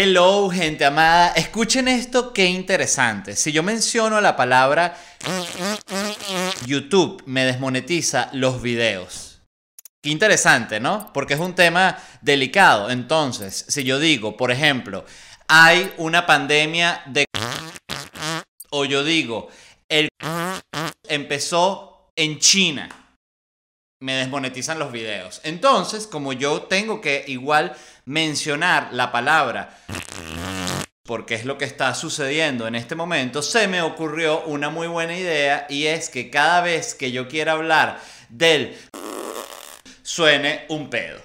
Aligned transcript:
Hello, 0.00 0.48
gente 0.48 0.84
amada. 0.84 1.32
Escuchen 1.32 1.88
esto, 1.88 2.32
qué 2.32 2.44
interesante. 2.44 3.34
Si 3.34 3.50
yo 3.50 3.64
menciono 3.64 4.20
la 4.20 4.36
palabra 4.36 4.96
YouTube, 6.66 7.20
me 7.26 7.44
desmonetiza 7.44 8.30
los 8.32 8.62
videos. 8.62 9.42
Qué 10.00 10.10
interesante, 10.10 10.78
¿no? 10.78 11.12
Porque 11.12 11.34
es 11.34 11.40
un 11.40 11.56
tema 11.56 11.98
delicado. 12.20 12.90
Entonces, 12.90 13.64
si 13.66 13.82
yo 13.82 13.98
digo, 13.98 14.36
por 14.36 14.52
ejemplo, 14.52 15.04
hay 15.48 15.92
una 15.96 16.26
pandemia 16.26 17.02
de... 17.06 17.24
O 18.70 18.84
yo 18.84 19.02
digo, 19.02 19.48
el 19.88 20.08
empezó 21.08 22.12
en 22.14 22.38
China. 22.38 22.88
Me 24.00 24.12
desmonetizan 24.12 24.78
los 24.78 24.92
videos. 24.92 25.40
Entonces, 25.42 26.06
como 26.06 26.32
yo 26.32 26.62
tengo 26.62 27.00
que 27.00 27.24
igual 27.26 27.76
mencionar 28.08 28.88
la 28.92 29.12
palabra 29.12 29.76
porque 31.04 31.34
es 31.34 31.44
lo 31.44 31.56
que 31.56 31.64
está 31.64 31.94
sucediendo 31.94 32.66
en 32.66 32.74
este 32.74 32.94
momento, 32.94 33.40
se 33.40 33.66
me 33.66 33.80
ocurrió 33.80 34.42
una 34.44 34.68
muy 34.68 34.86
buena 34.88 35.16
idea 35.16 35.66
y 35.70 35.86
es 35.86 36.10
que 36.10 36.28
cada 36.28 36.60
vez 36.60 36.94
que 36.94 37.12
yo 37.12 37.28
quiera 37.28 37.52
hablar 37.52 37.98
del 38.28 38.76
suene 40.02 40.66
un 40.68 40.90
pedo. 40.90 41.18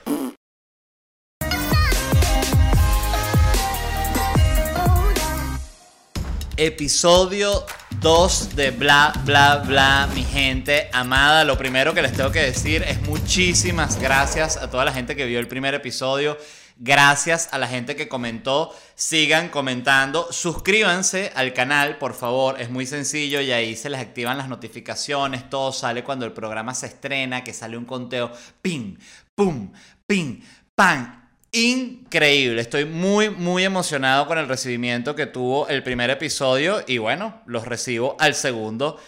Episodio 6.56 7.66
2 8.00 8.56
de 8.56 8.72
bla 8.72 9.14
bla 9.26 9.64
bla, 9.66 10.10
mi 10.14 10.24
gente 10.24 10.90
amada. 10.94 11.44
Lo 11.44 11.58
primero 11.58 11.94
que 11.94 12.02
les 12.02 12.14
tengo 12.14 12.32
que 12.32 12.42
decir 12.42 12.84
es 12.84 13.02
muchísimas 13.02 14.00
gracias 14.00 14.58
a 14.58 14.70
toda 14.70 14.86
la 14.86 14.94
gente 14.94 15.16
que 15.16 15.26
vio 15.26 15.40
el 15.40 15.48
primer 15.48 15.74
episodio. 15.74 16.38
Gracias 16.78 17.50
a 17.52 17.58
la 17.58 17.68
gente 17.68 17.96
que 17.96 18.08
comentó. 18.08 18.76
Sigan 18.96 19.50
comentando. 19.50 20.32
Suscríbanse 20.32 21.32
al 21.36 21.54
canal, 21.54 21.98
por 21.98 22.14
favor. 22.14 22.60
Es 22.60 22.70
muy 22.70 22.86
sencillo 22.86 23.42
y 23.42 23.52
ahí 23.52 23.76
se 23.76 23.90
les 23.90 24.02
activan 24.02 24.38
las 24.38 24.50
notificaciones. 24.50 25.50
Todo 25.50 25.72
sale 25.72 26.04
cuando 26.04 26.26
el 26.26 26.34
programa 26.34 26.74
se 26.74 26.88
estrena, 26.88 27.44
que 27.44 27.54
sale 27.54 27.78
un 27.78 27.86
conteo. 27.86 28.32
Ping, 28.62 28.98
pum, 29.36 29.72
ping, 30.08 30.42
pan 30.76 31.24
increíble. 31.54 32.60
Estoy 32.62 32.86
muy, 32.86 33.30
muy 33.30 33.64
emocionado 33.64 34.28
con 34.28 34.38
el 34.38 34.48
recibimiento 34.48 35.16
que 35.16 35.28
tuvo 35.28 35.68
el 35.68 35.84
primer 35.84 36.10
episodio 36.10 36.84
y 36.88 36.98
bueno, 36.98 37.42
los 37.46 37.66
recibo 37.66 38.18
al 38.20 38.34
segundo 38.34 39.00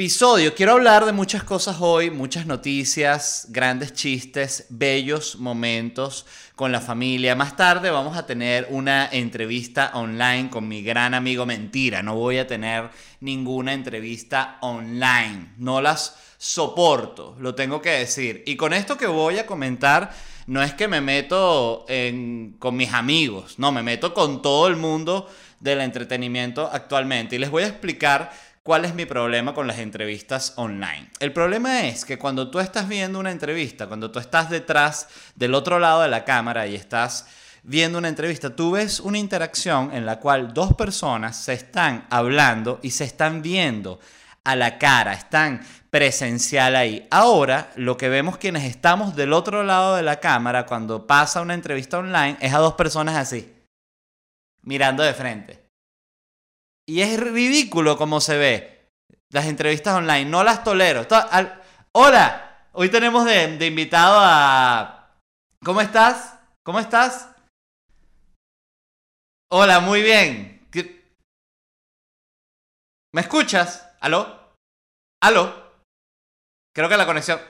episodio. 0.00 0.54
Quiero 0.54 0.72
hablar 0.72 1.04
de 1.04 1.12
muchas 1.12 1.44
cosas 1.44 1.76
hoy, 1.80 2.10
muchas 2.10 2.46
noticias, 2.46 3.48
grandes 3.50 3.92
chistes, 3.92 4.64
bellos 4.70 5.36
momentos 5.36 6.24
con 6.56 6.72
la 6.72 6.80
familia. 6.80 7.36
Más 7.36 7.54
tarde 7.54 7.90
vamos 7.90 8.16
a 8.16 8.24
tener 8.24 8.66
una 8.70 9.10
entrevista 9.12 9.90
online 9.92 10.48
con 10.48 10.66
mi 10.66 10.82
gran 10.82 11.12
amigo 11.12 11.44
Mentira. 11.44 12.02
No 12.02 12.14
voy 12.14 12.38
a 12.38 12.46
tener 12.46 12.88
ninguna 13.20 13.74
entrevista 13.74 14.56
online. 14.62 15.52
No 15.58 15.82
las 15.82 16.16
soporto, 16.38 17.36
lo 17.38 17.54
tengo 17.54 17.82
que 17.82 17.90
decir. 17.90 18.42
Y 18.46 18.56
con 18.56 18.72
esto 18.72 18.96
que 18.96 19.06
voy 19.06 19.38
a 19.38 19.44
comentar 19.44 20.14
no 20.46 20.62
es 20.62 20.72
que 20.72 20.88
me 20.88 21.02
meto 21.02 21.84
con 22.58 22.74
mis 22.74 22.94
amigos, 22.94 23.58
no, 23.58 23.70
me 23.70 23.82
meto 23.82 24.14
con 24.14 24.40
todo 24.40 24.66
el 24.66 24.76
mundo 24.76 25.28
del 25.60 25.82
entretenimiento 25.82 26.70
actualmente. 26.72 27.36
Y 27.36 27.38
les 27.38 27.50
voy 27.50 27.64
a 27.64 27.68
explicar 27.68 28.32
cuál 28.62 28.84
es 28.84 28.94
mi 28.94 29.06
problema 29.06 29.54
con 29.54 29.66
las 29.66 29.78
entrevistas 29.78 30.52
online. 30.56 31.10
El 31.18 31.32
problema 31.32 31.86
es 31.86 32.04
que 32.04 32.18
cuando 32.18 32.50
tú 32.50 32.60
estás 32.60 32.88
viendo 32.88 33.18
una 33.18 33.30
entrevista, 33.30 33.86
cuando 33.86 34.10
tú 34.10 34.18
estás 34.18 34.50
detrás 34.50 35.08
del 35.34 35.54
otro 35.54 35.78
lado 35.78 36.02
de 36.02 36.08
la 36.08 36.24
cámara 36.24 36.66
y 36.66 36.74
estás 36.74 37.26
viendo 37.62 37.98
una 37.98 38.08
entrevista, 38.08 38.54
tú 38.54 38.72
ves 38.72 39.00
una 39.00 39.18
interacción 39.18 39.92
en 39.92 40.06
la 40.06 40.18
cual 40.18 40.52
dos 40.54 40.74
personas 40.74 41.36
se 41.36 41.54
están 41.54 42.06
hablando 42.10 42.80
y 42.82 42.90
se 42.90 43.04
están 43.04 43.42
viendo 43.42 44.00
a 44.44 44.56
la 44.56 44.78
cara, 44.78 45.12
están 45.12 45.60
presencial 45.90 46.76
ahí. 46.76 47.06
Ahora, 47.10 47.72
lo 47.76 47.96
que 47.96 48.08
vemos 48.08 48.38
quienes 48.38 48.64
estamos 48.64 49.16
del 49.16 49.32
otro 49.32 49.62
lado 49.62 49.96
de 49.96 50.02
la 50.02 50.20
cámara 50.20 50.66
cuando 50.66 51.06
pasa 51.06 51.40
una 51.40 51.54
entrevista 51.54 51.98
online 51.98 52.36
es 52.40 52.54
a 52.54 52.58
dos 52.58 52.74
personas 52.74 53.16
así, 53.16 53.52
mirando 54.62 55.02
de 55.02 55.14
frente. 55.14 55.59
Y 56.90 57.02
es 57.02 57.20
ridículo 57.20 57.96
como 57.96 58.20
se 58.20 58.36
ve 58.36 58.90
las 59.28 59.46
entrevistas 59.46 59.94
online, 59.94 60.24
no 60.24 60.42
las 60.42 60.64
tolero. 60.64 61.06
Hola, 61.92 62.66
hoy 62.72 62.88
tenemos 62.88 63.24
de, 63.26 63.64
invitado 63.64 64.18
a... 64.20 65.14
¿Cómo 65.62 65.82
estás? 65.82 66.34
¿Cómo 66.64 66.80
estás? 66.80 67.28
Hola, 69.52 69.78
muy 69.78 70.02
bien. 70.02 70.68
¿Me 73.14 73.20
escuchas? 73.20 73.88
¿Aló? 74.00 74.52
¿Aló? 75.22 75.72
Creo 76.74 76.88
que 76.88 76.96
la 76.96 77.06
conexión. 77.06 77.40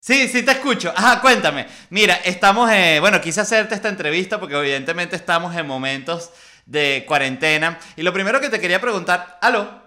Sí, 0.00 0.28
sí, 0.28 0.44
te 0.44 0.52
escucho. 0.52 0.92
Ajá, 0.94 1.20
cuéntame. 1.20 1.66
Mira, 1.90 2.14
estamos, 2.14 2.70
eh, 2.70 2.98
bueno, 3.00 3.20
quise 3.20 3.40
hacerte 3.40 3.74
esta 3.74 3.88
entrevista 3.88 4.38
porque 4.38 4.56
evidentemente 4.56 5.16
estamos 5.16 5.56
en 5.56 5.66
momentos 5.66 6.30
de 6.66 7.04
cuarentena. 7.06 7.78
Y 7.96 8.02
lo 8.02 8.12
primero 8.12 8.40
que 8.40 8.50
te 8.50 8.60
quería 8.60 8.80
preguntar, 8.80 9.38
¿aló? 9.40 9.82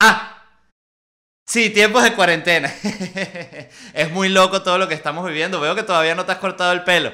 Ah, 0.00 0.42
sí, 1.46 1.70
tiempos 1.70 2.02
de 2.02 2.14
cuarentena. 2.14 2.72
es 3.94 4.10
muy 4.10 4.28
loco 4.28 4.62
todo 4.62 4.78
lo 4.78 4.88
que 4.88 4.94
estamos 4.94 5.24
viviendo. 5.26 5.60
Veo 5.60 5.76
que 5.76 5.84
todavía 5.84 6.14
no 6.16 6.26
te 6.26 6.32
has 6.32 6.38
cortado 6.38 6.72
el 6.72 6.82
pelo. 6.82 7.12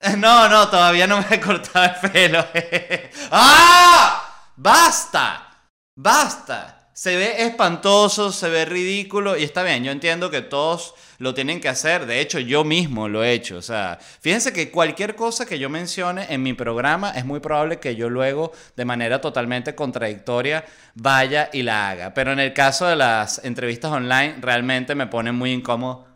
No, 0.18 0.48
no, 0.48 0.68
todavía 0.68 1.06
no 1.06 1.18
me 1.20 1.26
he 1.34 1.40
cortado 1.40 1.84
el 1.86 2.10
pelo. 2.10 2.46
¡Ah! 3.30 4.50
¡Basta! 4.56 5.68
Basta. 5.96 6.90
Se 6.92 7.16
ve 7.16 7.44
espantoso, 7.44 8.30
se 8.32 8.48
ve 8.48 8.64
ridículo 8.64 9.36
y 9.36 9.44
está 9.44 9.62
bien, 9.62 9.84
yo 9.84 9.92
entiendo 9.92 10.30
que 10.30 10.40
todos 10.40 10.94
lo 11.18 11.34
tienen 11.34 11.60
que 11.60 11.68
hacer, 11.68 12.06
de 12.06 12.20
hecho 12.20 12.38
yo 12.38 12.64
mismo 12.64 13.08
lo 13.08 13.24
he 13.24 13.32
hecho, 13.32 13.58
o 13.58 13.62
sea, 13.62 13.98
fíjense 14.20 14.52
que 14.52 14.70
cualquier 14.70 15.14
cosa 15.14 15.46
que 15.46 15.58
yo 15.58 15.68
mencione 15.68 16.26
en 16.28 16.42
mi 16.42 16.52
programa 16.54 17.10
es 17.10 17.24
muy 17.24 17.40
probable 17.40 17.78
que 17.78 17.96
yo 17.96 18.08
luego 18.10 18.52
de 18.76 18.84
manera 18.84 19.20
totalmente 19.20 19.74
contradictoria 19.74 20.64
vaya 20.94 21.50
y 21.52 21.62
la 21.62 21.90
haga, 21.90 22.14
pero 22.14 22.32
en 22.32 22.40
el 22.40 22.52
caso 22.52 22.86
de 22.86 22.96
las 22.96 23.44
entrevistas 23.44 23.92
online 23.92 24.36
realmente 24.40 24.94
me 24.94 25.06
pone 25.06 25.32
muy 25.32 25.52
incómodo. 25.52 26.06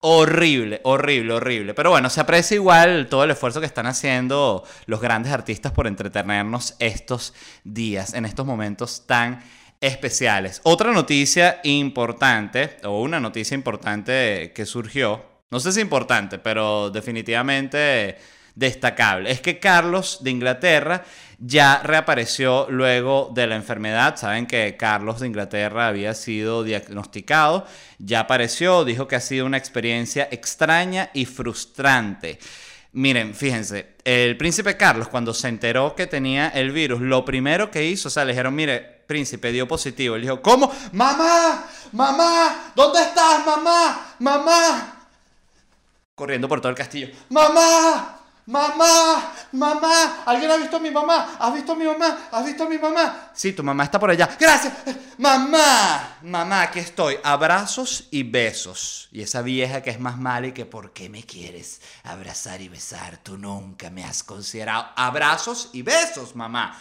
Horrible, 0.00 0.80
horrible, 0.84 1.32
horrible. 1.34 1.74
Pero 1.74 1.90
bueno, 1.90 2.08
se 2.08 2.20
aprecia 2.20 2.54
igual 2.54 3.08
todo 3.10 3.24
el 3.24 3.32
esfuerzo 3.32 3.58
que 3.58 3.66
están 3.66 3.86
haciendo 3.86 4.62
los 4.86 5.00
grandes 5.00 5.32
artistas 5.32 5.72
por 5.72 5.88
entretenernos 5.88 6.76
estos 6.78 7.34
días, 7.64 8.14
en 8.14 8.24
estos 8.24 8.46
momentos 8.46 9.06
tan 9.08 9.42
especiales. 9.80 10.60
Otra 10.64 10.92
noticia 10.92 11.60
importante, 11.64 12.76
o 12.84 13.00
una 13.02 13.20
noticia 13.20 13.54
importante 13.54 14.52
que 14.54 14.66
surgió, 14.66 15.24
no 15.50 15.60
sé 15.60 15.72
si 15.72 15.80
importante, 15.80 16.38
pero 16.38 16.90
definitivamente 16.90 18.18
destacable, 18.54 19.30
es 19.30 19.40
que 19.40 19.58
Carlos 19.58 20.18
de 20.22 20.30
Inglaterra 20.30 21.04
ya 21.38 21.80
reapareció 21.84 22.66
luego 22.68 23.30
de 23.32 23.46
la 23.46 23.54
enfermedad. 23.54 24.16
Saben 24.16 24.46
que 24.46 24.76
Carlos 24.76 25.20
de 25.20 25.28
Inglaterra 25.28 25.86
había 25.86 26.14
sido 26.14 26.64
diagnosticado, 26.64 27.64
ya 27.98 28.20
apareció, 28.20 28.84
dijo 28.84 29.06
que 29.06 29.16
ha 29.16 29.20
sido 29.20 29.46
una 29.46 29.56
experiencia 29.56 30.28
extraña 30.30 31.10
y 31.14 31.24
frustrante. 31.24 32.38
Miren, 32.92 33.34
fíjense, 33.34 33.96
el 34.04 34.36
príncipe 34.36 34.76
Carlos 34.76 35.08
cuando 35.08 35.34
se 35.34 35.48
enteró 35.48 35.94
que 35.94 36.06
tenía 36.06 36.48
el 36.48 36.72
virus, 36.72 37.00
lo 37.00 37.24
primero 37.24 37.70
que 37.70 37.84
hizo, 37.84 38.08
o 38.08 38.10
sea, 38.10 38.24
le 38.24 38.32
dijeron, 38.32 38.54
mire, 38.54 38.98
príncipe 39.06 39.52
dio 39.52 39.66
positivo. 39.68 40.16
Él 40.16 40.22
dijo, 40.22 40.40
¿cómo? 40.40 40.72
Mamá, 40.92 41.64
mamá, 41.92 42.72
¿dónde 42.74 43.00
estás, 43.02 43.44
mamá? 43.44 44.14
Mamá. 44.18 45.06
Corriendo 46.14 46.48
por 46.48 46.60
todo 46.60 46.70
el 46.70 46.76
castillo. 46.76 47.08
Mamá, 47.28 48.17
Mamá, 48.48 49.30
mamá, 49.52 50.22
¿alguien 50.24 50.50
ha 50.50 50.56
visto 50.56 50.78
a 50.78 50.80
mi 50.80 50.90
mamá? 50.90 51.36
¿Has 51.38 51.52
visto 51.52 51.72
a 51.72 51.76
mi 51.76 51.84
mamá? 51.84 52.28
¿Has 52.32 52.46
visto 52.46 52.64
a 52.64 52.66
mi 52.70 52.78
mamá? 52.78 53.30
Sí, 53.34 53.52
tu 53.52 53.62
mamá 53.62 53.84
está 53.84 54.00
por 54.00 54.10
allá. 54.10 54.26
Gracias. 54.40 54.72
Mamá, 55.18 56.16
mamá, 56.22 56.62
aquí 56.62 56.78
estoy. 56.78 57.18
Abrazos 57.22 58.08
y 58.10 58.22
besos. 58.22 59.10
Y 59.12 59.20
esa 59.20 59.42
vieja 59.42 59.82
que 59.82 59.90
es 59.90 60.00
más 60.00 60.16
mala 60.16 60.46
y 60.46 60.52
que 60.52 60.64
¿por 60.64 60.94
qué 60.94 61.10
me 61.10 61.24
quieres 61.24 61.82
abrazar 62.04 62.62
y 62.62 62.70
besar? 62.70 63.18
Tú 63.18 63.36
nunca 63.36 63.90
me 63.90 64.02
has 64.02 64.22
considerado. 64.22 64.86
Abrazos 64.96 65.68
y 65.74 65.82
besos, 65.82 66.34
mamá. 66.34 66.74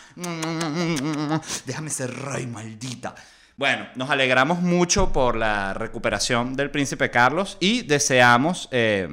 Déjame 1.66 1.90
ser 1.90 2.18
rey, 2.18 2.48
maldita. 2.48 3.14
Bueno, 3.58 3.90
nos 3.96 4.10
alegramos 4.10 4.62
mucho 4.62 5.12
por 5.12 5.36
la 5.36 5.74
recuperación 5.74 6.56
del 6.56 6.72
príncipe 6.72 7.12
Carlos 7.12 7.58
y 7.60 7.81
deseamos, 7.81 8.69
eh, 8.72 9.10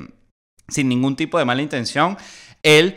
sin 0.68 0.88
ningún 0.88 1.16
tipo 1.16 1.36
de 1.38 1.44
mala 1.44 1.60
intención, 1.60 2.16
el 2.64 2.96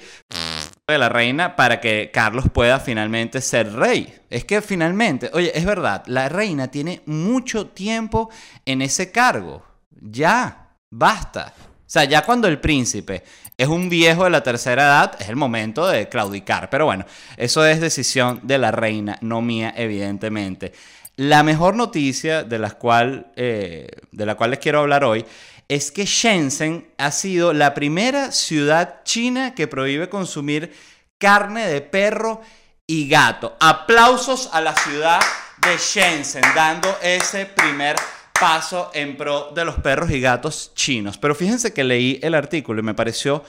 de 0.88 0.98
la 0.98 1.10
reina 1.10 1.56
para 1.56 1.80
que 1.80 2.10
Carlos 2.12 2.46
pueda 2.52 2.80
finalmente 2.80 3.42
ser 3.42 3.74
rey. 3.74 4.16
Es 4.30 4.46
que 4.46 4.62
finalmente, 4.62 5.30
oye, 5.34 5.52
es 5.54 5.66
verdad, 5.66 6.04
la 6.08 6.30
reina 6.30 6.70
tiene 6.70 7.02
mucho 7.06 7.68
tiempo 7.68 8.30
en 8.66 8.82
ese 8.82 9.12
cargo. 9.12 9.64
Ya, 10.02 10.70
basta. 10.90 11.54
O 11.60 11.90
sea, 11.90 12.06
ya 12.06 12.24
cuando 12.24 12.48
el 12.48 12.60
príncipe 12.60 13.24
es 13.58 13.68
un 13.68 13.90
viejo 13.90 14.24
de 14.24 14.30
la 14.30 14.44
tercera 14.44 14.84
edad, 14.84 15.16
es 15.20 15.28
el 15.30 15.36
momento 15.36 15.88
de 15.88 16.08
claudicar. 16.08 16.70
Pero 16.70 16.86
bueno, 16.86 17.06
eso 17.36 17.66
es 17.66 17.82
decisión 17.82 18.40
de 18.44 18.58
la 18.58 18.72
reina, 18.72 19.18
no 19.22 19.42
mía, 19.42 19.74
evidentemente. 19.76 20.72
La 21.18 21.44
mejor 21.44 21.76
noticia 21.76 22.44
de 22.44 22.60
la 22.60 22.72
cual, 22.72 23.32
eh, 23.36 23.90
de 24.12 24.26
la 24.26 24.36
cual 24.36 24.52
les 24.52 24.60
quiero 24.60 24.80
hablar 24.80 25.04
hoy 25.04 25.26
es 25.68 25.92
que 25.92 26.06
Shenzhen 26.06 26.88
ha 26.98 27.12
sido 27.12 27.54
la 27.54 27.74
primera 27.74 28.32
ciudad 28.32 29.04
china 29.04 29.54
que 29.54 29.68
prohíbe 29.68 30.10
consumir 30.10 30.74
carne 31.18 31.68
de 31.68 31.82
perro 31.82 32.42
y 32.86 33.08
gato. 33.10 33.58
Aplausos 33.60 34.50
a 34.54 34.62
la 34.62 34.76
ciudad 34.76 35.20
de 35.62 35.78
Shenzhen 35.78 36.44
dando 36.56 36.96
ese 37.02 37.46
primer 37.46 37.98
paso 38.40 38.92
en 38.94 39.18
pro 39.18 39.52
de 39.54 39.66
los 39.66 39.76
perros 39.76 40.12
y 40.12 40.22
gatos 40.22 40.72
chinos. 40.74 41.18
Pero 41.18 41.36
fíjense 41.36 41.74
que 41.74 41.84
leí 41.84 42.20
el 42.22 42.36
artículo 42.36 42.80
y 42.80 42.84
me 42.84 42.94
pareció 42.94 43.44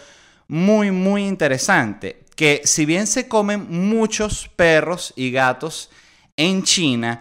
muy, 0.48 0.90
muy 0.90 1.26
interesante 1.26 2.24
que 2.34 2.62
si 2.64 2.86
bien 2.86 3.06
se 3.06 3.28
comen 3.28 3.66
muchos 3.68 4.48
perros 4.56 5.12
y 5.14 5.30
gatos 5.30 5.90
en 6.36 6.62
China, 6.62 7.20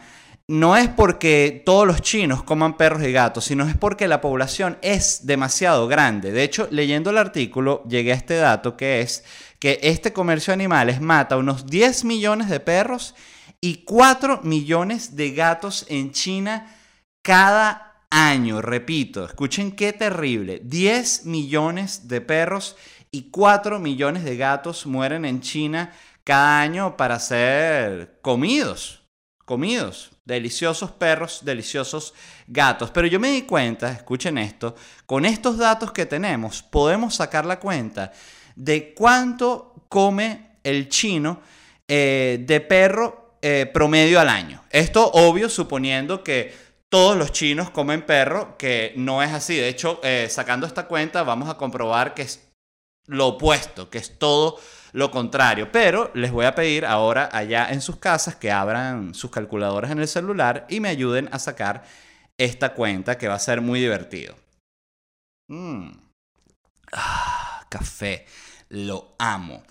no 0.50 0.78
es 0.78 0.88
porque 0.88 1.62
todos 1.66 1.86
los 1.86 2.02
chinos 2.02 2.42
coman 2.42 2.78
perros 2.78 3.04
y 3.04 3.12
gatos, 3.12 3.44
sino 3.46 3.68
es 3.68 3.76
porque 3.76 4.08
la 4.08 4.22
población 4.22 4.78
es 4.82 5.26
demasiado 5.26 5.88
grande. 5.88 6.32
De 6.32 6.44
hecho, 6.44 6.70
leyendo 6.72 7.10
el 7.10 7.18
artículo, 7.18 7.84
llegué 7.84 8.14
a 8.14 8.16
este 8.16 8.36
dato 8.36 8.78
que 8.78 9.02
es 9.02 9.26
que 9.60 9.80
este 9.84 10.14
comercio 10.14 10.52
de 10.52 10.56
animales 10.56 11.02
mata 11.02 11.36
unos 11.36 11.66
10 11.66 12.06
millones 12.06 12.50
de 12.50 12.62
perros 12.62 13.14
y 13.60 13.84
4 13.84 14.42
millones 14.44 15.18
de 15.18 15.32
gatos 15.32 15.86
en 15.90 16.12
China 16.12 16.74
cada 17.22 18.06
año. 18.10 18.62
Repito, 18.62 19.26
escuchen 19.26 19.74
qué 19.74 19.92
terrible. 19.92 20.62
10 20.64 21.26
millones 21.26 22.08
de 22.08 22.22
perros 22.22 22.78
y 23.12 23.32
4 23.32 23.80
millones 23.80 24.24
de 24.24 24.38
gatos 24.38 24.86
mueren 24.86 25.26
en 25.26 25.42
China 25.42 25.92
cada 26.24 26.62
año 26.62 26.96
para 26.96 27.20
ser 27.20 28.20
comidos. 28.22 29.04
Comidos. 29.44 30.17
Deliciosos 30.28 30.92
perros, 30.92 31.40
deliciosos 31.46 32.14
gatos. 32.48 32.92
Pero 32.92 33.08
yo 33.08 33.18
me 33.18 33.32
di 33.32 33.44
cuenta, 33.44 33.90
escuchen 33.90 34.38
esto, 34.38 34.76
con 35.06 35.24
estos 35.24 35.58
datos 35.58 35.94
que 35.94 36.06
tenemos 36.06 36.62
podemos 36.62 37.16
sacar 37.16 37.46
la 37.46 37.62
cuenta 37.62 38.12
de 38.54 38.94
cuánto 38.94 39.86
come 39.88 40.58
el 40.64 40.90
chino 40.90 41.40
eh, 41.88 42.44
de 42.46 42.60
perro 42.60 43.38
eh, 43.42 43.72
promedio 43.74 44.20
al 44.20 44.28
año. 44.28 44.62
Esto 44.70 45.10
obvio 45.14 45.48
suponiendo 45.48 46.26
que 46.26 46.54
todos 46.90 47.16
los 47.16 47.32
chinos 47.32 47.70
comen 47.70 48.06
perro, 48.06 48.58
que 48.58 48.92
no 48.98 49.24
es 49.24 49.32
así. 49.32 49.56
De 49.56 49.70
hecho, 49.70 50.02
eh, 50.04 50.28
sacando 50.30 50.68
esta 50.68 50.88
cuenta 50.88 51.24
vamos 51.24 51.48
a 51.48 51.56
comprobar 51.56 52.14
que 52.14 52.24
es 52.24 52.50
lo 53.06 53.28
opuesto, 53.28 53.90
que 53.90 53.98
es 53.98 54.20
todo 54.20 54.60
lo 54.98 55.12
contrario. 55.12 55.72
Pero 55.72 56.10
les 56.16 56.32
voy 56.32 56.46
a 56.46 56.56
pedir 56.56 56.84
ahora 56.84 57.30
allá 57.32 57.70
en 57.70 57.82
sus 57.82 57.98
casas 57.98 58.36
que 58.36 58.52
abran 58.52 59.14
sus 59.14 59.30
calculadoras 59.30 59.92
en 59.92 60.00
el 60.00 60.08
celular 60.08 60.66
y 60.70 60.80
me 60.80 60.90
ayuden 60.90 61.30
a 61.32 61.38
sacar 61.38 61.84
esta 62.36 62.74
cuenta 62.74 63.16
que 63.16 63.28
va 63.28 63.36
a 63.36 63.40
ser 63.40 63.62
muy 63.62 63.80
divertido. 63.80 64.36
Mm. 65.50 65.92
Ah, 66.94 67.64
café. 67.70 68.26
Lo 68.70 69.16
amo. 69.20 69.64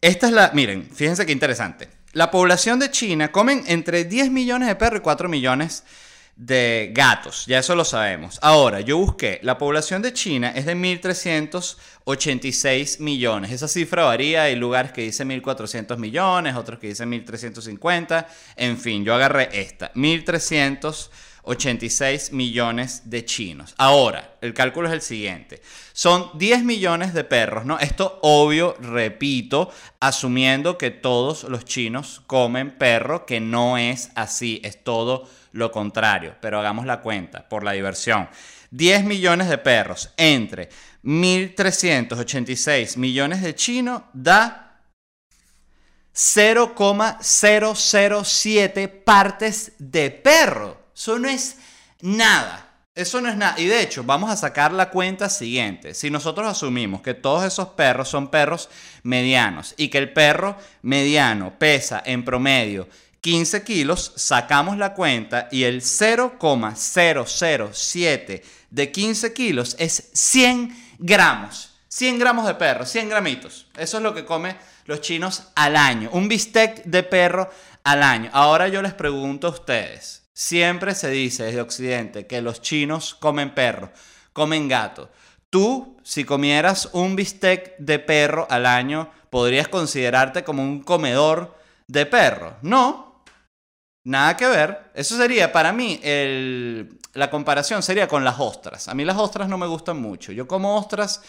Esta 0.00 0.26
es 0.26 0.32
la... 0.32 0.50
Miren, 0.52 0.90
fíjense 0.92 1.24
qué 1.24 1.30
interesante. 1.30 1.88
La 2.12 2.32
población 2.32 2.80
de 2.80 2.90
China 2.90 3.30
comen 3.30 3.62
entre 3.68 4.04
10 4.04 4.32
millones 4.32 4.66
de 4.66 4.74
perros 4.74 4.98
y 4.98 5.02
4 5.04 5.28
millones 5.28 5.84
de 5.84 5.88
gatos, 6.36 7.46
ya 7.46 7.60
eso 7.60 7.76
lo 7.76 7.84
sabemos. 7.84 8.38
Ahora, 8.42 8.80
yo 8.80 8.98
busqué, 8.98 9.38
la 9.42 9.56
población 9.56 10.02
de 10.02 10.12
China 10.12 10.52
es 10.54 10.66
de 10.66 10.74
1.386 10.74 13.00
millones. 13.00 13.52
Esa 13.52 13.68
cifra 13.68 14.04
varía, 14.04 14.42
hay 14.44 14.56
lugares 14.56 14.92
que 14.92 15.00
dicen 15.02 15.30
1.400 15.30 15.96
millones, 15.96 16.54
otros 16.56 16.78
que 16.78 16.88
dicen 16.88 17.10
1.350. 17.12 18.26
En 18.56 18.76
fin, 18.78 19.04
yo 19.04 19.14
agarré 19.14 19.48
esta, 19.52 19.92
1.386 21.44 22.32
millones 22.32 23.10
de 23.10 23.24
chinos. 23.24 23.74
Ahora, 23.78 24.36
el 24.40 24.54
cálculo 24.54 24.88
es 24.88 24.94
el 24.94 25.02
siguiente. 25.02 25.60
Son 25.92 26.30
10 26.34 26.64
millones 26.64 27.14
de 27.14 27.22
perros, 27.24 27.64
¿no? 27.64 27.78
Esto 27.78 28.18
obvio, 28.22 28.76
repito, 28.80 29.70
asumiendo 30.00 30.76
que 30.78 30.90
todos 30.90 31.44
los 31.44 31.64
chinos 31.64 32.22
comen 32.26 32.76
perro, 32.78 33.26
que 33.26 33.40
no 33.40 33.78
es 33.78 34.10
así, 34.14 34.60
es 34.64 34.82
todo 34.82 35.28
lo 35.52 35.70
contrario, 35.70 36.34
pero 36.40 36.58
hagamos 36.58 36.86
la 36.86 37.00
cuenta 37.00 37.48
por 37.48 37.62
la 37.62 37.70
diversión. 37.72 38.28
10 38.70 39.04
millones 39.04 39.48
de 39.48 39.58
perros 39.58 40.10
entre 40.16 40.70
1.386 41.04 42.96
millones 42.96 43.42
de 43.42 43.54
chinos 43.54 44.02
da 44.12 44.80
0,007 46.12 48.88
partes 48.88 49.72
de 49.78 50.10
perro. 50.10 50.83
Eso 50.94 51.18
no 51.18 51.28
es 51.28 51.56
nada. 52.00 52.70
Eso 52.94 53.20
no 53.20 53.28
es 53.28 53.36
nada. 53.36 53.56
Y 53.58 53.66
de 53.66 53.82
hecho, 53.82 54.04
vamos 54.04 54.30
a 54.30 54.36
sacar 54.36 54.72
la 54.72 54.90
cuenta 54.90 55.28
siguiente. 55.28 55.94
Si 55.94 56.10
nosotros 56.10 56.46
asumimos 56.46 57.02
que 57.02 57.14
todos 57.14 57.42
esos 57.44 57.70
perros 57.70 58.08
son 58.08 58.28
perros 58.28 58.68
medianos 59.02 59.74
y 59.76 59.88
que 59.88 59.98
el 59.98 60.12
perro 60.12 60.56
mediano 60.82 61.58
pesa 61.58 62.00
en 62.06 62.24
promedio 62.24 62.88
15 63.20 63.64
kilos, 63.64 64.12
sacamos 64.14 64.78
la 64.78 64.94
cuenta 64.94 65.48
y 65.50 65.64
el 65.64 65.82
0,007 65.82 68.44
de 68.70 68.92
15 68.92 69.32
kilos 69.32 69.74
es 69.80 70.10
100 70.12 70.94
gramos. 70.98 71.72
100 71.88 72.20
gramos 72.20 72.46
de 72.46 72.54
perro, 72.54 72.86
100 72.86 73.08
gramitos. 73.08 73.66
Eso 73.76 73.96
es 73.96 74.04
lo 74.04 74.14
que 74.14 74.24
comen 74.24 74.56
los 74.84 75.00
chinos 75.00 75.48
al 75.56 75.74
año. 75.74 76.10
Un 76.12 76.28
bistec 76.28 76.84
de 76.84 77.02
perro 77.02 77.50
al 77.82 78.04
año. 78.04 78.30
Ahora 78.32 78.68
yo 78.68 78.80
les 78.82 78.94
pregunto 78.94 79.48
a 79.48 79.50
ustedes. 79.50 80.23
Siempre 80.34 80.94
se 80.94 81.10
dice 81.10 81.44
desde 81.44 81.60
Occidente 81.60 82.26
que 82.26 82.42
los 82.42 82.60
chinos 82.60 83.14
comen 83.14 83.54
perro, 83.54 83.92
comen 84.32 84.68
gato. 84.68 85.10
Tú, 85.48 85.96
si 86.02 86.24
comieras 86.24 86.90
un 86.92 87.14
bistec 87.14 87.76
de 87.78 88.00
perro 88.00 88.46
al 88.50 88.66
año, 88.66 89.10
podrías 89.30 89.68
considerarte 89.68 90.42
como 90.42 90.62
un 90.62 90.82
comedor 90.82 91.56
de 91.86 92.06
perro. 92.06 92.56
No, 92.62 93.14
Nada 94.04 94.36
que 94.36 94.46
ver. 94.46 94.90
Eso 94.94 95.16
sería, 95.16 95.50
para 95.50 95.72
mí, 95.72 95.98
la 97.14 97.30
comparación 97.30 97.82
sería 97.82 98.06
con 98.06 98.22
las 98.22 98.38
ostras. 98.38 98.88
A 98.88 98.94
mí 98.94 99.04
las 99.04 99.16
ostras 99.16 99.48
no 99.48 99.56
me 99.56 99.66
gustan 99.66 100.00
mucho. 100.00 100.30
Yo 100.32 100.46
como 100.46 100.76
ostras 100.76 101.22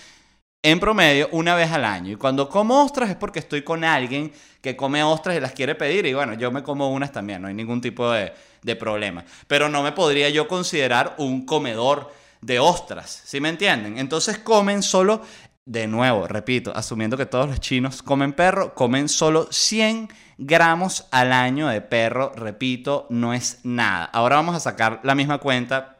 en 0.61 0.79
promedio 0.79 1.29
una 1.31 1.55
vez 1.55 1.71
al 1.71 1.85
año. 1.85 2.11
Y 2.11 2.15
cuando 2.17 2.49
como 2.49 2.83
ostras 2.83 3.09
es 3.09 3.15
porque 3.15 3.39
estoy 3.39 3.61
con 3.61 3.83
alguien 3.85 4.33
que 4.61 4.75
come 4.75 5.03
ostras 5.03 5.37
y 5.37 5.39
las 5.39 5.53
quiere 5.53 5.75
pedir. 5.75 6.05
Y 6.05 6.13
bueno, 6.13 6.33
yo 6.33 6.51
me 6.51 6.63
como 6.63 6.91
unas 6.91 7.13
también, 7.13 7.41
no 7.41 7.47
hay 7.47 7.53
ningún 7.53 7.79
tipo 7.79 8.11
de, 8.11 8.33
de 8.65 8.75
problema. 8.75 9.23
Pero 9.47 9.69
no 9.69 9.83
me 9.83 9.91
podría 9.91 10.29
yo 10.29 10.47
considerar 10.47 11.15
un 11.17 11.45
comedor 11.45 12.11
de 12.41 12.59
ostras, 12.59 13.21
¿sí 13.25 13.39
me 13.39 13.49
entienden? 13.49 13.97
Entonces 13.97 14.39
comen 14.39 14.83
solo, 14.83 15.21
de 15.65 15.87
nuevo, 15.87 16.27
repito, 16.27 16.75
asumiendo 16.75 17.17
que 17.17 17.25
todos 17.25 17.47
los 17.47 17.59
chinos 17.59 18.03
comen 18.03 18.33
perro, 18.33 18.73
comen 18.73 19.07
solo 19.07 19.47
100 19.51 20.09
gramos 20.37 21.05
al 21.11 21.31
año 21.31 21.67
de 21.67 21.81
perro, 21.81 22.33
repito, 22.35 23.07
no 23.09 23.33
es 23.33 23.59
nada. 23.63 24.05
Ahora 24.05 24.35
vamos 24.35 24.55
a 24.55 24.59
sacar 24.59 24.99
la 25.03 25.15
misma 25.15 25.37
cuenta 25.37 25.97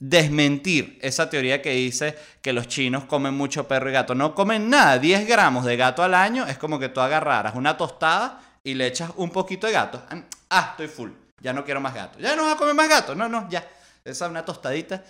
desmentir 0.00 0.98
esa 1.02 1.28
teoría 1.28 1.60
que 1.60 1.70
dice 1.70 2.16
que 2.40 2.52
los 2.52 2.68
chinos 2.68 3.04
comen 3.04 3.34
mucho 3.34 3.66
perro 3.66 3.90
y 3.90 3.92
gato. 3.92 4.14
No 4.14 4.34
comen 4.34 4.70
nada. 4.70 4.98
10 4.98 5.26
gramos 5.26 5.64
de 5.64 5.76
gato 5.76 6.02
al 6.02 6.14
año 6.14 6.46
es 6.46 6.58
como 6.58 6.78
que 6.78 6.88
tú 6.88 7.00
agarraras 7.00 7.54
una 7.54 7.76
tostada 7.76 8.40
y 8.62 8.74
le 8.74 8.86
echas 8.86 9.10
un 9.16 9.30
poquito 9.30 9.66
de 9.66 9.72
gato. 9.72 10.02
Ah, 10.50 10.68
estoy 10.70 10.88
full. 10.88 11.10
Ya 11.40 11.52
no 11.52 11.64
quiero 11.64 11.80
más 11.80 11.94
gato. 11.94 12.18
Ya 12.18 12.34
no 12.36 12.44
vas 12.44 12.54
a 12.54 12.58
comer 12.58 12.74
más 12.74 12.88
gato. 12.88 13.14
No, 13.14 13.28
no, 13.28 13.48
ya. 13.50 13.66
Esa 14.04 14.28
una 14.28 14.44
tostadita 14.44 15.04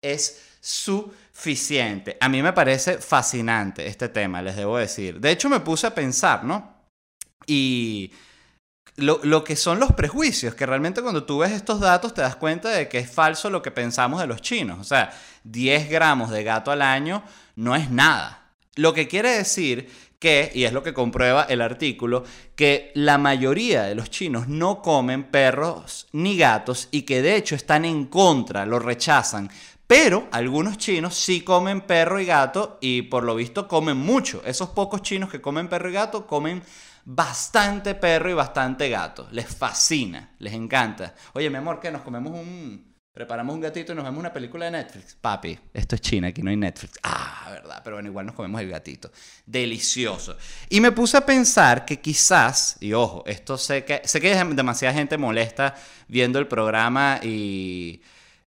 es 0.00 0.42
suficiente. 0.60 2.16
A 2.20 2.28
mí 2.28 2.42
me 2.42 2.52
parece 2.52 2.98
fascinante 2.98 3.86
este 3.86 4.08
tema, 4.08 4.40
les 4.42 4.56
debo 4.56 4.78
decir. 4.78 5.20
De 5.20 5.30
hecho, 5.30 5.48
me 5.48 5.60
puse 5.60 5.86
a 5.86 5.94
pensar, 5.94 6.44
¿no? 6.44 6.74
Y 7.46 8.12
lo, 8.96 9.44
que 9.44 9.56
son 9.56 9.80
los 9.80 9.92
prejuicios, 9.92 10.54
que 10.54 10.66
realmente 10.66 11.02
cuando 11.02 11.24
tú 11.24 11.38
ves 11.38 11.52
estos 11.52 11.80
datos 11.80 12.14
te 12.14 12.22
das 12.22 12.36
cuenta 12.36 12.68
de 12.68 12.88
que 12.88 12.98
es 12.98 13.10
falso 13.10 13.50
lo 13.50 13.62
que 13.62 13.70
pensamos 13.70 14.20
de 14.20 14.26
los 14.26 14.40
chinos. 14.40 14.78
O 14.78 14.84
sea, 14.84 15.10
10 15.44 15.90
gramos 15.90 16.30
de 16.30 16.44
gato 16.44 16.70
al 16.70 16.82
año 16.82 17.24
no 17.56 17.74
es 17.74 17.90
nada. 17.90 18.50
Lo 18.76 18.94
que 18.94 19.08
quiere 19.08 19.30
decir 19.30 19.88
que, 20.18 20.50
y 20.54 20.64
es 20.64 20.72
lo 20.72 20.82
que 20.82 20.94
comprueba 20.94 21.42
el 21.42 21.60
artículo, 21.60 22.24
que 22.54 22.92
la 22.94 23.18
mayoría 23.18 23.82
de 23.82 23.94
los 23.94 24.10
chinos 24.10 24.48
no 24.48 24.80
comen 24.80 25.24
perros 25.24 26.06
ni 26.12 26.36
gatos 26.36 26.88
y 26.90 27.02
que 27.02 27.20
de 27.20 27.36
hecho 27.36 27.54
están 27.56 27.84
en 27.84 28.06
contra, 28.06 28.64
lo 28.64 28.78
rechazan. 28.78 29.50
Pero 29.86 30.28
algunos 30.32 30.78
chinos 30.78 31.14
sí 31.14 31.42
comen 31.42 31.82
perro 31.82 32.18
y 32.18 32.24
gato 32.24 32.78
y 32.80 33.02
por 33.02 33.22
lo 33.22 33.34
visto 33.34 33.68
comen 33.68 33.98
mucho. 33.98 34.42
Esos 34.46 34.70
pocos 34.70 35.02
chinos 35.02 35.30
que 35.30 35.42
comen 35.42 35.68
perro 35.68 35.90
y 35.90 35.92
gato 35.92 36.26
comen 36.26 36.62
bastante 37.04 37.94
perro 37.94 38.30
y 38.30 38.34
bastante 38.34 38.88
gato. 38.88 39.28
Les 39.32 39.46
fascina, 39.46 40.34
les 40.38 40.52
encanta. 40.52 41.14
Oye, 41.34 41.50
mi 41.50 41.56
amor, 41.56 41.80
¿qué? 41.80 41.90
Nos 41.90 42.02
comemos 42.02 42.32
un 42.32 42.94
Preparamos 43.14 43.54
un 43.54 43.60
gatito 43.60 43.92
y 43.92 43.94
nos 43.94 44.04
vemos 44.04 44.18
una 44.18 44.32
película 44.32 44.64
de 44.64 44.72
Netflix. 44.72 45.14
Papi, 45.14 45.56
esto 45.72 45.94
es 45.94 46.00
China, 46.00 46.26
aquí 46.26 46.42
no 46.42 46.50
hay 46.50 46.56
Netflix. 46.56 46.98
Ah, 47.04 47.46
verdad, 47.48 47.80
pero 47.84 47.94
bueno, 47.94 48.08
igual 48.08 48.26
nos 48.26 48.34
comemos 48.34 48.60
el 48.60 48.68
gatito. 48.68 49.12
Delicioso. 49.46 50.36
Y 50.68 50.80
me 50.80 50.90
puse 50.90 51.18
a 51.18 51.24
pensar 51.24 51.84
que 51.84 52.00
quizás, 52.00 52.76
y 52.80 52.92
ojo, 52.92 53.22
esto 53.24 53.56
sé 53.56 53.84
que, 53.84 54.02
sé 54.02 54.20
que 54.20 54.34
demasiada 54.34 54.92
gente 54.92 55.16
molesta 55.16 55.76
viendo 56.08 56.40
el 56.40 56.48
programa 56.48 57.20
y 57.22 58.02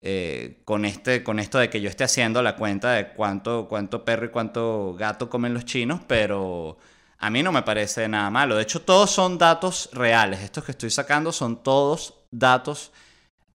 eh, 0.01 0.63
con, 0.65 0.85
este, 0.85 1.21
con 1.21 1.37
esto 1.37 1.59
de 1.59 1.69
que 1.69 1.79
yo 1.79 1.87
esté 1.87 2.05
haciendo 2.05 2.41
la 2.41 2.55
cuenta 2.55 2.93
de 2.93 3.09
cuánto, 3.09 3.67
cuánto 3.69 4.03
perro 4.03 4.25
y 4.25 4.29
cuánto 4.29 4.95
gato 4.97 5.29
comen 5.29 5.53
los 5.53 5.65
chinos, 5.65 6.01
pero 6.07 6.79
a 7.19 7.29
mí 7.29 7.43
no 7.43 7.51
me 7.51 7.63
parece 7.63 8.07
nada 8.07 8.29
malo. 8.29 8.55
De 8.55 8.63
hecho, 8.63 8.81
todos 8.81 9.11
son 9.11 9.37
datos 9.37 9.89
reales. 9.93 10.41
Estos 10.41 10.63
que 10.63 10.71
estoy 10.71 10.89
sacando 10.89 11.31
son 11.31 11.63
todos 11.63 12.13
datos 12.31 12.91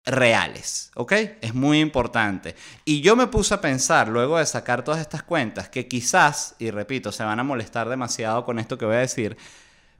reales 0.04 0.90
¿ok? 0.94 1.12
Es 1.40 1.54
muy 1.54 1.80
importante. 1.80 2.56
Y 2.84 3.00
yo 3.02 3.14
me 3.16 3.28
puse 3.28 3.54
a 3.54 3.60
pensar, 3.60 4.08
luego 4.08 4.38
de 4.38 4.46
sacar 4.46 4.82
todas 4.82 5.00
estas 5.00 5.22
cuentas, 5.22 5.68
que 5.68 5.86
quizás, 5.86 6.56
y 6.58 6.70
repito, 6.70 7.12
se 7.12 7.24
van 7.24 7.38
a 7.38 7.44
molestar 7.44 7.88
demasiado 7.88 8.44
con 8.44 8.58
esto 8.58 8.76
que 8.76 8.84
voy 8.84 8.96
a 8.96 9.00
decir, 9.00 9.36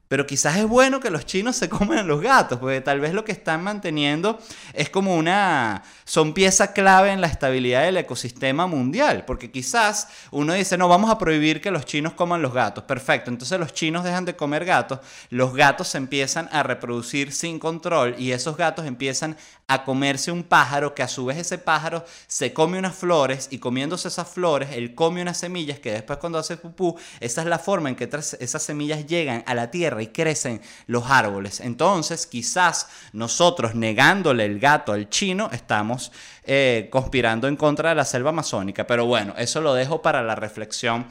pero 0.07 0.27
quizás 0.27 0.57
es 0.57 0.67
bueno 0.67 0.99
que 0.99 1.09
los 1.09 1.25
chinos 1.25 1.55
se 1.55 1.69
coman 1.69 2.07
los 2.07 2.21
gatos, 2.21 2.59
porque 2.59 2.81
tal 2.81 2.99
vez 2.99 3.13
lo 3.13 3.25
que 3.25 3.31
están 3.31 3.63
manteniendo 3.63 4.39
es 4.73 4.89
como 4.89 5.15
una... 5.15 5.83
son 6.05 6.33
pieza 6.33 6.73
clave 6.73 7.11
en 7.11 7.21
la 7.21 7.27
estabilidad 7.27 7.83
del 7.83 7.97
ecosistema 7.97 8.67
mundial, 8.67 9.25
porque 9.25 9.51
quizás 9.51 10.07
uno 10.31 10.53
dice, 10.53 10.77
no, 10.77 10.87
vamos 10.87 11.09
a 11.09 11.17
prohibir 11.17 11.61
que 11.61 11.71
los 11.71 11.85
chinos 11.85 12.13
coman 12.13 12.41
los 12.41 12.53
gatos, 12.53 12.83
perfecto, 12.83 13.29
entonces 13.29 13.59
los 13.59 13.73
chinos 13.73 14.03
dejan 14.03 14.25
de 14.25 14.35
comer 14.35 14.65
gatos, 14.65 14.99
los 15.29 15.53
gatos 15.53 15.87
se 15.87 15.97
empiezan 15.97 16.49
a 16.51 16.63
reproducir 16.63 17.31
sin 17.31 17.59
control 17.59 18.15
y 18.17 18.31
esos 18.31 18.57
gatos 18.57 18.85
empiezan 18.85 19.37
a 19.73 19.83
comerse 19.83 20.31
un 20.31 20.43
pájaro, 20.43 20.93
que 20.93 21.03
a 21.03 21.07
su 21.07 21.25
vez 21.25 21.37
ese 21.37 21.57
pájaro 21.57 22.05
se 22.27 22.53
come 22.53 22.77
unas 22.77 22.95
flores 22.95 23.47
y 23.51 23.57
comiéndose 23.57 24.07
esas 24.07 24.29
flores, 24.29 24.69
él 24.73 24.95
come 24.95 25.21
unas 25.21 25.37
semillas 25.37 25.79
que 25.79 25.91
después 25.91 26.19
cuando 26.19 26.39
hace 26.39 26.57
pupú, 26.57 26.97
esa 27.19 27.41
es 27.41 27.47
la 27.47 27.59
forma 27.59 27.89
en 27.89 27.95
que 27.95 28.09
esas 28.39 28.63
semillas 28.63 29.05
llegan 29.05 29.43
a 29.47 29.55
la 29.55 29.71
tierra 29.71 30.01
y 30.01 30.07
crecen 30.07 30.61
los 30.87 31.09
árboles. 31.09 31.59
Entonces, 31.59 32.27
quizás 32.27 32.87
nosotros 33.13 33.75
negándole 33.75 34.45
el 34.45 34.59
gato 34.59 34.93
al 34.93 35.09
chino, 35.09 35.49
estamos 35.51 36.11
eh, 36.43 36.87
conspirando 36.91 37.47
en 37.47 37.55
contra 37.55 37.89
de 37.89 37.95
la 37.95 38.05
selva 38.05 38.29
amazónica. 38.29 38.85
Pero 38.85 39.05
bueno, 39.05 39.33
eso 39.37 39.61
lo 39.61 39.73
dejo 39.73 40.01
para 40.01 40.21
la 40.21 40.35
reflexión 40.35 41.07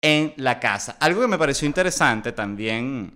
en 0.00 0.32
la 0.36 0.60
casa. 0.60 0.96
Algo 1.00 1.22
que 1.22 1.28
me 1.28 1.38
pareció 1.38 1.66
interesante 1.66 2.32
también 2.32 3.12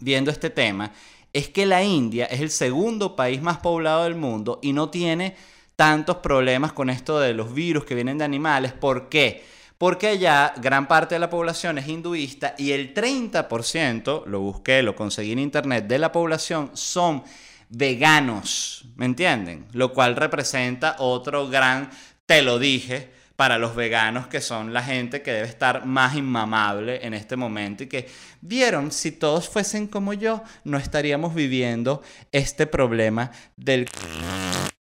viendo 0.00 0.30
este 0.30 0.50
tema 0.50 0.92
es 1.36 1.48
que 1.48 1.66
la 1.66 1.82
India 1.82 2.26
es 2.26 2.40
el 2.40 2.50
segundo 2.50 3.14
país 3.16 3.42
más 3.42 3.58
poblado 3.58 4.04
del 4.04 4.14
mundo 4.14 4.58
y 4.62 4.72
no 4.72 4.88
tiene 4.88 5.36
tantos 5.76 6.16
problemas 6.16 6.72
con 6.72 6.88
esto 6.88 7.20
de 7.20 7.34
los 7.34 7.52
virus 7.52 7.84
que 7.84 7.94
vienen 7.94 8.18
de 8.18 8.24
animales. 8.24 8.72
¿Por 8.72 9.08
qué? 9.08 9.44
porque 9.78 10.08
allá 10.08 10.54
gran 10.56 10.88
parte 10.88 11.16
de 11.16 11.18
la 11.18 11.30
población 11.30 11.78
es 11.78 11.86
hinduista 11.86 12.54
y 12.56 12.72
el 12.72 12.94
30%, 12.94 14.24
lo 14.24 14.40
busqué, 14.40 14.82
lo 14.82 14.96
conseguí 14.96 15.32
en 15.32 15.38
internet, 15.38 15.86
de 15.86 15.98
la 15.98 16.12
población 16.12 16.70
son 16.72 17.22
veganos, 17.68 18.86
¿me 18.96 19.04
entienden? 19.04 19.66
Lo 19.72 19.92
cual 19.92 20.16
representa 20.16 20.96
otro 20.98 21.48
gran, 21.48 21.90
te 22.24 22.40
lo 22.42 22.58
dije, 22.58 23.10
para 23.36 23.58
los 23.58 23.76
veganos 23.76 24.26
que 24.26 24.40
son 24.40 24.72
la 24.72 24.82
gente 24.82 25.22
que 25.22 25.32
debe 25.32 25.46
estar 25.46 25.84
más 25.84 26.16
inmamable 26.16 27.06
en 27.06 27.14
este 27.14 27.36
momento 27.36 27.84
y 27.84 27.86
que 27.86 28.08
vieron, 28.40 28.90
si 28.90 29.12
todos 29.12 29.48
fuesen 29.48 29.86
como 29.86 30.14
yo, 30.14 30.42
no 30.64 30.78
estaríamos 30.78 31.34
viviendo 31.34 32.02
este 32.32 32.66
problema 32.66 33.30
del... 33.56 33.88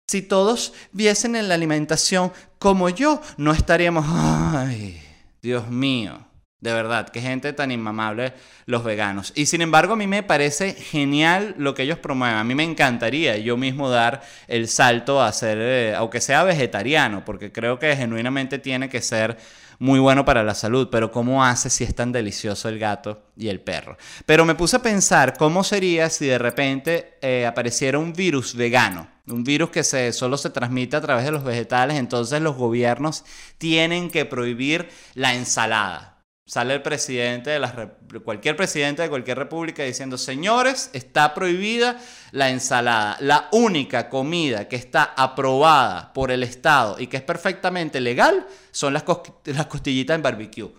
Si 0.06 0.20
todos 0.20 0.74
viesen 0.92 1.34
en 1.34 1.48
la 1.48 1.54
alimentación 1.54 2.30
como 2.58 2.90
yo, 2.90 3.22
no 3.38 3.52
estaríamos... 3.52 4.04
Ay, 4.06 5.02
Dios 5.42 5.68
mío. 5.68 6.24
De 6.64 6.72
verdad, 6.72 7.10
qué 7.10 7.20
gente 7.20 7.52
tan 7.52 7.70
inmamable 7.70 8.32
los 8.64 8.84
veganos. 8.84 9.34
Y 9.36 9.44
sin 9.44 9.60
embargo, 9.60 9.92
a 9.92 9.96
mí 9.96 10.06
me 10.06 10.22
parece 10.22 10.72
genial 10.72 11.54
lo 11.58 11.74
que 11.74 11.82
ellos 11.82 11.98
promueven. 11.98 12.38
A 12.38 12.42
mí 12.42 12.54
me 12.54 12.62
encantaría 12.62 13.36
yo 13.36 13.58
mismo 13.58 13.90
dar 13.90 14.22
el 14.48 14.66
salto 14.66 15.22
a 15.22 15.30
ser, 15.32 15.58
eh, 15.60 15.94
aunque 15.94 16.22
sea 16.22 16.42
vegetariano, 16.42 17.22
porque 17.22 17.52
creo 17.52 17.78
que 17.78 17.94
genuinamente 17.94 18.58
tiene 18.58 18.88
que 18.88 19.02
ser 19.02 19.36
muy 19.78 19.98
bueno 19.98 20.24
para 20.24 20.42
la 20.42 20.54
salud, 20.54 20.88
pero 20.90 21.12
¿cómo 21.12 21.44
hace 21.44 21.68
si 21.68 21.84
es 21.84 21.94
tan 21.94 22.12
delicioso 22.12 22.70
el 22.70 22.78
gato 22.78 23.26
y 23.36 23.48
el 23.48 23.60
perro? 23.60 23.98
Pero 24.24 24.46
me 24.46 24.54
puse 24.54 24.76
a 24.76 24.82
pensar 24.82 25.36
cómo 25.36 25.64
sería 25.64 26.08
si 26.08 26.24
de 26.24 26.38
repente 26.38 27.18
eh, 27.20 27.44
apareciera 27.44 27.98
un 27.98 28.14
virus 28.14 28.54
vegano, 28.54 29.06
un 29.26 29.44
virus 29.44 29.68
que 29.68 29.84
se, 29.84 30.14
solo 30.14 30.38
se 30.38 30.48
transmite 30.48 30.96
a 30.96 31.02
través 31.02 31.26
de 31.26 31.32
los 31.32 31.44
vegetales, 31.44 31.98
entonces 31.98 32.40
los 32.40 32.56
gobiernos 32.56 33.22
tienen 33.58 34.08
que 34.08 34.24
prohibir 34.24 34.88
la 35.12 35.34
ensalada. 35.34 36.13
Sale 36.46 36.74
el 36.74 36.82
presidente 36.82 37.50
de 37.50 38.20
cualquier 38.20 38.54
presidente 38.54 39.00
de 39.00 39.08
cualquier 39.08 39.38
república 39.38 39.82
diciendo, 39.82 40.18
señores, 40.18 40.90
está 40.92 41.32
prohibida 41.32 41.98
la 42.32 42.50
ensalada. 42.50 43.16
La 43.20 43.48
única 43.52 44.10
comida 44.10 44.68
que 44.68 44.76
está 44.76 45.14
aprobada 45.16 46.12
por 46.12 46.30
el 46.30 46.42
Estado 46.42 46.96
y 46.98 47.06
que 47.06 47.16
es 47.16 47.22
perfectamente 47.22 47.98
legal 47.98 48.46
son 48.72 48.92
las, 48.92 49.04
las 49.46 49.66
costillitas 49.66 50.16
en 50.16 50.22
barbecue. 50.22 50.70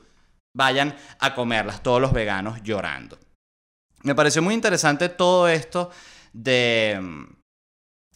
Vayan 0.54 0.96
a 1.20 1.34
comerlas, 1.34 1.82
todos 1.82 2.00
los 2.00 2.14
veganos 2.14 2.62
llorando. 2.62 3.18
Me 4.04 4.14
pareció 4.14 4.44
muy 4.44 4.54
interesante 4.54 5.10
todo 5.10 5.48
esto 5.48 5.90
de... 6.32 7.26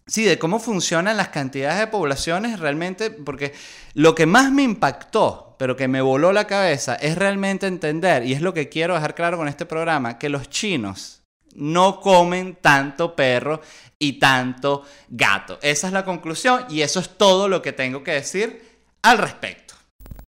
Sí, 0.10 0.26
de 0.26 0.40
cómo 0.40 0.60
funcionan 0.60 1.18
las 1.18 1.30
cantidades 1.30 1.80
de 1.80 1.88
poblaciones 1.88 2.60
realmente, 2.60 3.12
porque 3.12 3.54
lo 3.94 4.16
que 4.16 4.26
más 4.26 4.52
me 4.52 4.64
impactó 4.64 5.50
pero 5.60 5.76
que 5.76 5.90
me 5.90 6.00
voló 6.00 6.32
la 6.32 6.48
cabeza 6.48 6.96
es 6.96 7.18
realmente 7.18 7.68
entender, 7.68 8.26
y 8.26 8.32
es 8.32 8.40
lo 8.42 8.54
que 8.54 8.70
quiero 8.70 8.94
dejar 8.94 9.14
claro 9.14 9.36
con 9.36 9.50
este 9.50 9.66
programa, 9.66 10.18
que 10.18 10.30
los 10.30 10.50
chinos 10.50 11.22
no 11.54 12.00
comen 12.00 12.58
tanto 12.62 13.14
perro 13.14 13.60
y 14.00 14.14
tanto 14.14 14.86
gato. 15.10 15.60
Esa 15.62 15.88
es 15.88 15.94
la 15.94 16.06
conclusión 16.06 16.66
y 16.70 16.82
eso 16.82 17.02
es 17.02 17.18
todo 17.18 17.50
lo 17.50 17.62
que 17.62 17.74
tengo 17.74 18.04
que 18.06 18.14
decir 18.14 18.80
al 19.02 19.18
respecto. 19.18 19.74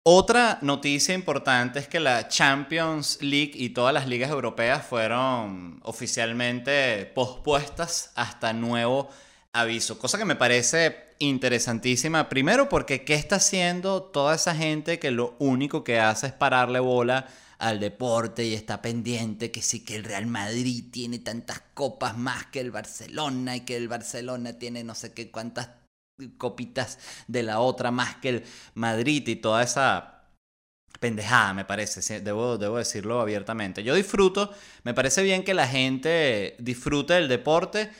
Otra 0.04 0.60
noticia 0.62 1.16
importante 1.16 1.80
es 1.80 1.88
que 1.88 2.00
la 2.00 2.28
Champions 2.28 3.18
League 3.22 3.54
y 3.56 3.70
todas 3.70 3.96
las 3.96 4.08
ligas 4.08 4.30
europeas 4.30 4.86
fueron 4.86 5.80
oficialmente 5.82 7.12
pospuestas 7.16 8.12
hasta 8.14 8.54
nuevo 8.54 9.10
aviso, 9.56 9.98
cosa 9.98 10.18
que 10.18 10.26
me 10.26 10.36
parece 10.36 11.16
interesantísima. 11.20 12.28
Primero 12.28 12.68
porque 12.68 13.06
¿qué 13.06 13.16
está 13.16 13.38
haciendo 13.38 14.04
toda 14.04 14.36
esa 14.36 14.54
gente 14.54 15.00
que 15.00 15.12
lo 15.12 15.36
único 15.40 15.84
que 15.84 16.00
hace 16.00 16.28
es 16.28 16.34
pararle 16.34 16.80
bola 16.80 17.28
al 17.58 17.80
deporte 17.80 18.44
y 18.44 18.54
está 18.54 18.82
pendiente 18.82 19.52
que 19.52 19.62
sí 19.62 19.86
que 19.86 19.96
el 19.96 20.04
Real 20.04 20.28
Madrid 20.28 20.84
tiene 20.92 21.20
tantas 21.20 21.62
copas 21.74 22.18
más 22.18 22.48
que 22.48 22.60
el 22.60 22.72
Barcelona 22.72 23.56
y 23.56 23.62
que 23.62 23.78
el 23.78 23.88
Barcelona 23.88 24.60
tiene 24.60 24.84
no 24.84 24.94
sé 24.94 25.14
qué 25.14 25.32
cuántas 25.32 25.70
copitas 26.38 27.00
de 27.28 27.44
la 27.44 27.62
otra 27.62 27.92
más 27.92 28.16
que 28.18 28.30
el 28.30 28.44
Madrid 28.74 29.26
y 29.28 29.38
toda 29.38 29.64
esa 29.64 30.12
pendejada, 31.00 31.54
me 31.54 31.66
parece, 31.66 32.20
debo, 32.22 32.58
debo 32.58 32.78
decirlo 32.78 33.22
abiertamente. 33.22 33.84
Yo 33.84 33.96
disfruto, 33.96 34.54
me 34.84 34.94
parece 34.94 35.24
bien 35.24 35.44
que 35.44 35.54
la 35.54 35.68
gente 35.68 36.56
disfrute 36.60 37.14
del 37.14 37.28
deporte, 37.28 37.92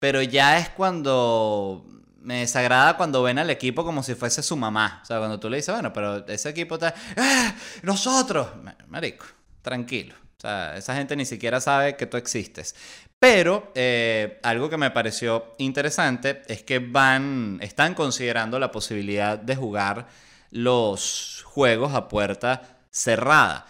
pero 0.00 0.22
ya 0.22 0.58
es 0.58 0.70
cuando 0.70 1.86
me 2.22 2.40
desagrada 2.40 2.96
cuando 2.96 3.22
ven 3.22 3.38
al 3.38 3.50
equipo 3.50 3.84
como 3.84 4.02
si 4.02 4.14
fuese 4.14 4.42
su 4.42 4.56
mamá. 4.56 5.00
O 5.02 5.06
sea, 5.06 5.18
cuando 5.18 5.38
tú 5.38 5.48
le 5.48 5.58
dices, 5.58 5.74
bueno, 5.74 5.92
pero 5.92 6.26
ese 6.26 6.48
equipo 6.48 6.74
está... 6.74 6.94
¡Ah! 7.16 7.54
¡Nosotros! 7.82 8.48
Marico, 8.88 9.26
tranquilo. 9.62 10.14
O 10.36 10.40
sea, 10.40 10.76
esa 10.76 10.94
gente 10.94 11.16
ni 11.16 11.24
siquiera 11.24 11.60
sabe 11.60 11.96
que 11.96 12.06
tú 12.06 12.16
existes. 12.16 12.74
Pero 13.18 13.72
eh, 13.74 14.40
algo 14.42 14.70
que 14.70 14.78
me 14.78 14.90
pareció 14.90 15.54
interesante 15.58 16.42
es 16.46 16.62
que 16.62 16.78
van, 16.78 17.58
están 17.60 17.94
considerando 17.94 18.58
la 18.58 18.70
posibilidad 18.70 19.38
de 19.38 19.56
jugar 19.56 20.06
los 20.50 21.42
juegos 21.46 21.94
a 21.94 22.08
puerta 22.08 22.78
cerrada. 22.90 23.66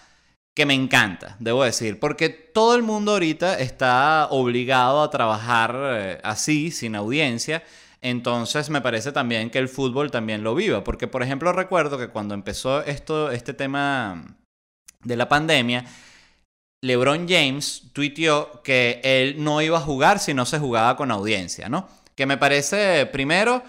Que 0.61 0.67
me 0.67 0.75
encanta, 0.75 1.37
debo 1.38 1.64
decir, 1.64 1.99
porque 1.99 2.29
todo 2.29 2.75
el 2.75 2.83
mundo 2.83 3.12
ahorita 3.12 3.59
está 3.61 4.26
obligado 4.29 5.02
a 5.02 5.09
trabajar 5.09 5.75
eh, 5.75 6.21
así, 6.23 6.71
sin 6.71 6.97
audiencia. 6.97 7.62
Entonces 8.02 8.69
me 8.69 8.83
parece 8.83 9.11
también 9.11 9.49
que 9.49 9.59
el 9.59 9.71
fútbol 9.71 10.11
también 10.11 10.45
lo 10.45 10.55
viva, 10.55 10.85
porque 10.85 11.09
por 11.09 11.23
ejemplo 11.23 11.50
recuerdo 11.55 11.97
que 11.97 12.09
cuando 12.09 12.35
empezó 12.35 12.85
esto, 12.85 13.31
este 13.31 13.55
tema 13.55 14.37
de 15.02 15.17
la 15.17 15.31
pandemia, 15.31 15.87
LeBron 16.83 17.26
James 17.26 17.85
tuiteó 17.95 18.61
que 18.62 19.00
él 19.02 19.43
no 19.43 19.62
iba 19.62 19.79
a 19.79 19.81
jugar 19.81 20.19
si 20.19 20.35
no 20.35 20.45
se 20.45 20.59
jugaba 20.59 20.95
con 20.95 21.11
audiencia, 21.11 21.71
¿no? 21.71 21.88
Que 22.14 22.26
me 22.26 22.37
parece, 22.37 23.07
primero, 23.07 23.62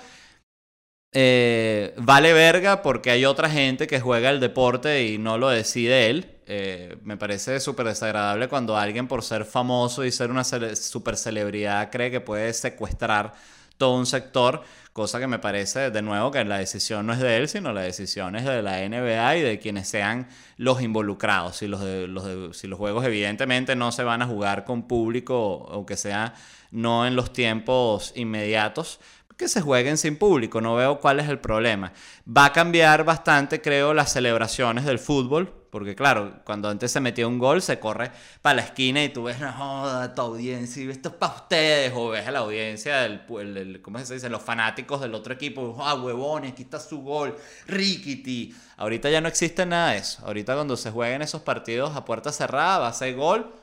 eh, 1.14 1.94
vale 1.96 2.34
verga 2.34 2.82
porque 2.82 3.12
hay 3.12 3.24
otra 3.24 3.50
gente 3.50 3.88
que 3.88 4.02
juega 4.02 4.30
el 4.30 4.42
deporte 4.42 5.06
y 5.06 5.18
no 5.18 5.38
lo 5.38 5.48
decide 5.48 6.10
él. 6.10 6.41
Eh, 6.54 6.98
me 7.06 7.16
parece 7.16 7.62
súper 7.62 7.86
desagradable 7.86 8.50
cuando 8.50 8.76
alguien 8.76 9.08
por 9.08 9.24
ser 9.24 9.46
famoso 9.46 10.04
y 10.04 10.12
ser 10.12 10.30
una 10.32 10.44
super 10.44 11.16
celebridad 11.16 11.90
cree 11.90 12.12
que 12.12 12.20
puede 12.20 12.52
secuestrar 12.52 13.32
todo 13.78 13.96
un 13.96 14.06
sector, 14.06 14.62
cosa 14.92 15.22
que 15.22 15.28
me 15.28 15.40
parece 15.40 15.92
de 15.92 16.02
nuevo 16.02 16.30
que 16.30 16.44
la 16.44 16.58
decisión 16.58 17.08
no 17.08 17.14
es 17.14 17.20
de 17.20 17.38
él, 17.38 17.48
sino 17.48 17.72
la 17.72 17.84
decisión 17.84 18.36
es 18.36 18.44
de 18.44 18.62
la 18.62 18.86
NBA 18.86 19.38
y 19.38 19.42
de 19.44 19.60
quienes 19.60 19.88
sean 19.88 20.28
los 20.58 20.82
involucrados. 20.82 21.56
Si 21.56 21.68
los, 21.68 21.82
los 21.82 22.58
si 22.58 22.68
los 22.68 22.78
juegos 22.78 23.06
evidentemente 23.06 23.78
no 23.78 23.94
se 23.94 24.04
van 24.04 24.22
a 24.22 24.28
jugar 24.28 24.66
con 24.66 24.90
público, 24.90 25.70
aunque 25.72 25.96
sea 25.96 26.34
no 26.70 27.08
en 27.08 27.16
los 27.16 27.32
tiempos 27.32 28.12
inmediatos, 28.14 29.00
que 29.42 29.48
se 29.48 29.62
jueguen 29.62 29.98
sin 29.98 30.18
público, 30.18 30.62
no 30.62 30.76
veo 30.76 31.00
cuál 31.00 31.20
es 31.20 31.28
el 31.28 31.40
problema. 31.40 31.94
Va 32.28 32.46
a 32.46 32.54
cambiar 32.54 33.04
bastante, 33.04 33.60
creo, 33.60 33.92
las 33.92 34.14
celebraciones 34.14 34.86
del 34.86 35.00
fútbol, 35.00 35.52
porque 35.72 35.96
claro, 35.96 36.42
cuando 36.44 36.70
antes 36.70 36.92
se 36.92 37.00
metía 37.00 37.28
un 37.28 37.40
gol, 37.40 37.64
se 37.64 37.80
corre 37.80 38.12
para 38.44 38.58
la 38.58 38.62
esquina 38.62 39.04
y 39.04 39.10
tú 39.10 39.24
ves, 39.24 39.40
no 39.40 40.12
tu 40.14 40.22
audiencia, 40.22 40.88
esto 40.92 41.10
es 41.10 41.16
para 41.16 41.34
ustedes, 41.34 41.92
o 41.96 42.10
ves 42.10 42.28
a 42.28 42.32
la 42.32 42.40
audiencia, 42.40 42.98
del, 42.98 43.82
¿cómo 43.82 43.98
se 44.06 44.14
dice? 44.14 44.30
Los 44.30 44.44
fanáticos 44.44 45.02
del 45.02 45.16
otro 45.16 45.34
equipo, 45.34 45.76
ah, 45.82 45.96
huevones, 45.96 46.52
aquí 46.52 46.62
está 46.62 46.80
su 46.80 47.02
gol, 47.02 47.36
riquiti. 47.66 48.56
Ahorita 48.78 49.10
ya 49.10 49.22
no 49.22 49.28
existe 49.28 49.66
nada 49.66 49.94
de 49.94 49.98
eso. 49.98 50.24
Ahorita 50.24 50.54
cuando 50.54 50.78
se 50.78 50.92
jueguen 50.92 51.24
esos 51.24 51.42
partidos 51.42 51.96
a 51.96 52.06
puerta 52.06 52.32
cerrada, 52.32 52.78
va 52.78 52.90
a 52.90 52.94
ser 52.94 53.16
gol. 53.16 53.56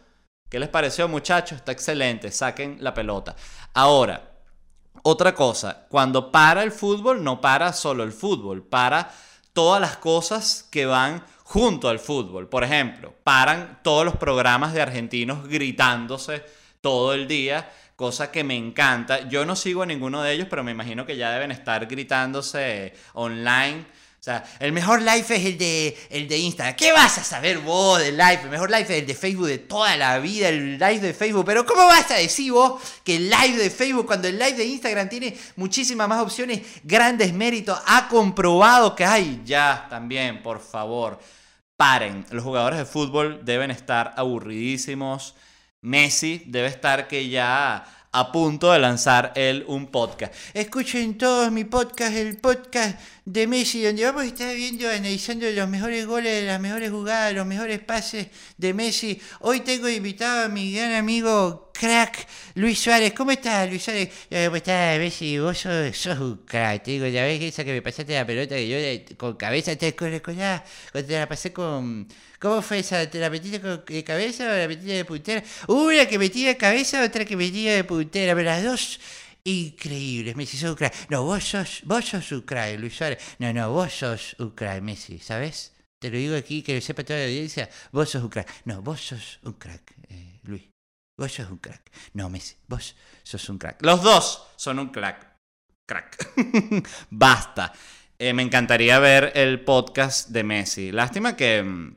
¿Qué 0.49 0.59
les 0.59 0.71
pareció, 0.71 1.07
muchachos? 1.07 1.59
Está 1.59 1.71
excelente, 1.71 2.33
saquen 2.33 2.79
la 2.81 2.95
pelota. 2.95 3.37
Ahora, 3.75 4.28
otra 5.03 5.35
cosa, 5.35 5.87
cuando 5.89 6.31
para 6.33 6.63
el 6.63 6.73
fútbol, 6.73 7.23
no 7.23 7.41
para 7.41 7.73
solo 7.73 8.05
el 8.05 8.13
fútbol, 8.13 8.63
para 8.63 9.11
todas 9.53 9.81
las 9.81 9.97
cosas 9.97 10.67
que 10.71 10.87
van 10.87 11.25
junto 11.43 11.89
al 11.89 11.99
fútbol. 11.99 12.49
Por 12.49 12.65
ejemplo, 12.65 13.15
paran 13.25 13.81
todos 13.83 14.05
los 14.05 14.17
programas 14.17 14.73
de 14.73 14.83
argentinos 14.83 15.49
gritándose 15.49 16.45
todo 16.81 17.15
el 17.15 17.27
día, 17.27 17.71
cosa 17.97 18.31
que 18.31 18.45
me 18.45 18.57
encanta. 18.57 19.29
Yo 19.29 19.45
no 19.45 19.57
sigo 19.57 19.83
a 19.83 19.87
ninguno 19.87 20.23
de 20.23 20.33
ellos, 20.33 20.47
pero 20.49 20.63
me 20.63 20.73
imagino 20.73 21.07
que 21.07 21.17
ya 21.17 21.31
deben 21.31 21.51
estar 21.51 21.87
gritándose 21.87 22.95
online 23.15 23.87
o 24.21 24.23
sea, 24.23 24.45
el 24.59 24.73
mejor 24.73 25.01
live 25.01 25.21
es 25.21 25.45
el 25.45 25.57
de, 25.57 25.97
el 26.11 26.27
de 26.27 26.39
Instagram. 26.39 26.75
¿Qué 26.75 26.91
vas 26.91 27.19
a 27.19 27.25
saber 27.25 27.59
vos 27.59 28.01
del 28.01 28.17
live? 28.17 28.41
El 28.43 28.51
mejor 28.51 28.69
live 28.69 28.83
es 28.83 28.91
el 28.91 29.07
de 29.07 29.15
Facebook 29.15 29.47
de 29.47 29.59
toda 29.59 29.97
la 29.97 30.19
vida, 30.19 30.49
el 30.49 30.73
live 30.73 30.99
de 30.99 31.15
Facebook. 31.15 31.45
Pero 31.47 31.65
¿cómo 31.65 31.87
vas 31.87 32.11
a 32.11 32.15
decir 32.15 32.51
vos 32.51 32.83
que 33.05 33.15
el 33.15 33.31
live 33.31 33.57
de 33.57 33.71
Facebook, 33.71 34.07
cuando 34.07 34.27
el 34.27 34.37
live 34.37 34.55
de 34.55 34.65
Instagram 34.65 35.09
tiene 35.09 35.39
muchísimas 35.55 36.09
más 36.09 36.21
opciones, 36.21 36.63
grandes 36.83 37.33
méritos, 37.33 37.81
ha 37.87 38.09
comprobado 38.09 38.97
que 38.97 39.05
hay? 39.05 39.41
Ya, 39.45 39.87
también, 39.89 40.43
por 40.43 40.59
favor, 40.61 41.21
paren. 41.77 42.27
Los 42.31 42.43
jugadores 42.43 42.81
de 42.81 42.87
fútbol 42.87 43.45
deben 43.45 43.71
estar 43.71 44.15
aburridísimos. 44.17 45.37
Messi 45.81 46.43
debe 46.45 46.67
estar 46.67 47.07
que 47.07 47.29
ya 47.29 47.85
a 48.13 48.33
punto 48.33 48.73
de 48.73 48.79
lanzar 48.79 49.33
él 49.37 49.65
un 49.69 49.87
podcast. 49.87 50.35
Escuchen 50.55 51.19
todos 51.19 51.53
mi 51.53 51.65
podcast, 51.65 52.15
el 52.17 52.37
podcast 52.39 52.99
de 53.29 53.47
Messi, 53.47 53.83
donde 53.83 54.05
vamos 54.05 54.23
a 54.23 54.27
estar 54.27 54.55
viendo, 54.57 54.89
analizando 54.89 55.51
los 55.51 55.69
mejores 55.69 56.07
goles, 56.07 56.45
las 56.45 56.59
mejores 56.59 56.91
jugadas, 56.91 57.35
los 57.35 57.47
mejores 57.47 57.79
pases 57.79 58.29
de 58.57 58.73
Messi. 58.73 59.21
Hoy 59.41 59.61
tengo 59.61 59.87
invitado 59.87 60.47
a 60.47 60.49
mi 60.49 60.73
gran 60.73 60.95
amigo 60.95 61.71
crack 61.75 62.27
Luis 62.55 62.79
Suárez. 62.81 63.13
¿Cómo 63.13 63.31
estás, 63.31 63.69
Luis 63.69 63.83
Suárez? 63.83 64.09
Eh, 64.31 64.47
¿Cómo 64.47 64.57
estás, 64.57 64.99
Messi? 64.99 65.39
Vos 65.39 65.59
sos, 65.59 66.19
un 66.19 66.39
crack. 66.47 66.85
Te 66.85 66.93
digo, 66.93 67.07
ya 67.07 67.23
ves 67.25 67.43
esa 67.43 67.65
que 67.65 67.73
me 67.75 67.83
pasaste 67.83 68.15
la 68.15 68.27
pelota 68.27 68.55
que 68.55 68.67
yo 68.67 69.17
con 69.19 69.37
cabeza 69.37 69.77
te 69.77 69.95
con, 69.95 70.19
con, 70.21 70.35
cuando 70.35 71.07
te 71.07 71.19
la 71.19 71.29
pasé 71.29 71.53
con 71.53 72.09
¿Cómo 72.41 72.63
fue 72.63 72.79
esa? 72.79 73.11
¿Te 73.11 73.19
la 73.19 73.29
metiste 73.29 73.59
de 73.59 74.05
cabeza 74.05 74.45
o 74.45 74.57
la 74.57 74.69
metiste 74.69 74.93
de 74.93 75.05
puntera? 75.05 75.43
Una 75.67 76.07
que 76.07 76.19
metí 76.19 76.47
de 76.47 76.57
cabeza, 76.57 77.05
otra 77.05 77.25
que 77.25 77.37
metí 77.37 77.65
de 77.65 77.85
puntera, 77.85 78.35
pero 78.35 78.47
las 78.47 78.65
dos 78.65 79.01
increíbles. 79.45 80.37
Messi, 80.37 80.57
sos 80.57 80.77
crack. 80.77 81.11
No, 81.11 81.25
vos 81.25 81.45
sos, 81.45 81.83
vos 81.85 82.05
sos 82.05 82.43
crack, 82.45 82.79
Luis 82.79 82.97
Suárez. 82.97 83.19
No, 83.39 83.53
no, 83.53 83.71
vos 83.73 83.93
sos 83.93 84.37
crack, 84.55 84.83
Messi, 84.83 85.19
¿sabes? 85.19 85.75
Te 86.01 86.11
lo 86.11 86.17
digo 86.17 86.37
aquí, 86.37 86.63
que 86.63 86.75
lo 86.75 86.81
sepa 86.81 87.05
toda 87.05 87.19
la 87.19 87.27
audiencia. 87.27 87.69
Vos 87.93 88.11
sos 88.11 88.23
un 88.23 88.29
crack. 88.29 88.49
No, 88.65 88.83
vos 88.83 89.01
sos 89.01 89.41
un 89.43 89.55
crack, 89.55 89.95
eh, 90.09 90.41
Luis. 90.45 90.63
Vos 91.19 91.33
sos 91.33 91.51
un 91.51 91.59
crack. 91.59 91.91
No, 92.15 92.31
Messi, 92.31 92.57
vos 92.69 92.95
sos 93.23 93.49
un 93.49 93.59
crack. 93.59 93.83
Los 93.83 94.03
dos 94.03 94.47
son 94.57 94.79
un 94.79 94.91
crack. 94.91 95.37
Crack. 95.89 96.35
Basta. 97.11 97.73
Eh, 98.19 98.33
me 98.33 98.43
encantaría 98.43 98.99
ver 98.99 99.33
el 99.35 99.65
podcast 99.65 100.31
de 100.31 100.45
Messi. 100.45 100.93
Lástima 100.93 101.37
que 101.37 101.63
mm, 101.63 101.97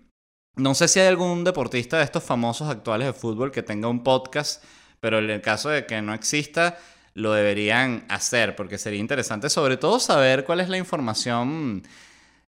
no 0.57 0.75
sé 0.75 0.87
si 0.87 0.99
hay 0.99 1.07
algún 1.07 1.43
deportista 1.43 1.97
de 1.97 2.03
estos 2.03 2.23
famosos 2.23 2.69
actuales 2.69 3.07
de 3.07 3.13
fútbol 3.13 3.51
que 3.51 3.63
tenga 3.63 3.87
un 3.87 4.03
podcast, 4.03 4.63
pero 4.99 5.19
en 5.19 5.29
el 5.29 5.41
caso 5.41 5.69
de 5.69 5.85
que 5.85 6.01
no 6.01 6.13
exista, 6.13 6.77
lo 7.13 7.33
deberían 7.33 8.05
hacer, 8.09 8.55
porque 8.55 8.77
sería 8.77 8.99
interesante 8.99 9.49
sobre 9.49 9.77
todo 9.77 9.99
saber 9.99 10.45
cuál 10.45 10.61
es 10.61 10.69
la 10.69 10.77
información 10.77 11.83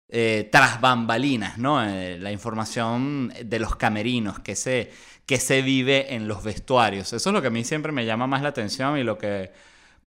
eh, 0.10 0.50
tras 0.52 0.82
bambalinas, 0.82 1.58
¿no? 1.58 1.84
Eh, 1.84 2.18
la 2.20 2.32
información 2.32 3.34
de 3.44 3.60
los 3.60 3.76
camerinos, 3.76 4.40
que 4.40 4.56
se, 4.56 4.92
que 5.26 5.40
se 5.40 5.62
vive 5.62 6.14
en 6.14 6.28
los 6.28 6.44
vestuarios. 6.44 7.14
Eso 7.14 7.30
es 7.30 7.34
lo 7.34 7.42
que 7.42 7.48
a 7.48 7.52
mí 7.52 7.64
siempre 7.64 7.92
me 7.92 8.06
llama 8.06 8.28
más 8.28 8.42
la 8.42 8.50
atención 8.50 8.98
y 8.98 9.04
lo 9.04 9.18
que 9.18 9.52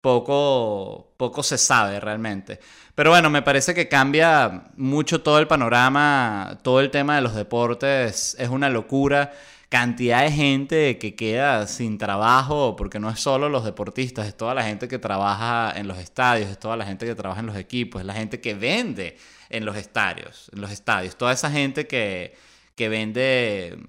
poco, 0.01 1.13
poco 1.15 1.41
se 1.43 1.57
sabe 1.57 2.01
realmente. 2.01 2.59
Pero 2.93 3.11
bueno, 3.11 3.29
me 3.29 3.41
parece 3.41 3.73
que 3.73 3.87
cambia 3.87 4.65
mucho 4.75 5.21
todo 5.21 5.39
el 5.39 5.47
panorama, 5.47 6.59
todo 6.61 6.81
el 6.81 6.91
tema 6.91 7.15
de 7.15 7.21
los 7.21 7.35
deportes 7.35 8.35
es 8.37 8.49
una 8.49 8.69
locura. 8.69 9.31
Cantidad 9.73 10.21
de 10.21 10.31
gente 10.31 10.99
que 10.99 11.15
queda 11.15 11.65
sin 11.65 11.97
trabajo, 11.97 12.75
porque 12.75 12.99
no 12.99 13.09
es 13.09 13.19
solo 13.19 13.49
los 13.49 13.65
deportistas, 13.65 14.27
es 14.27 14.37
toda 14.37 14.53
la 14.53 14.63
gente 14.63 14.87
que 14.87 14.99
trabaja 14.99 15.73
en 15.75 15.87
los 15.87 15.97
estadios, 15.97 16.51
es 16.51 16.59
toda 16.59 16.77
la 16.77 16.85
gente 16.85 17.07
que 17.07 17.15
trabaja 17.15 17.39
en 17.39 17.47
los 17.47 17.55
equipos, 17.55 17.99
es 17.99 18.05
la 18.05 18.13
gente 18.13 18.39
que 18.39 18.53
vende 18.53 19.17
en 19.49 19.65
los 19.65 19.75
estadios, 19.75 20.51
en 20.53 20.61
los 20.61 20.69
estadios, 20.69 21.17
toda 21.17 21.33
esa 21.33 21.49
gente 21.49 21.87
que, 21.87 22.35
que 22.75 22.87
vende 22.87 23.79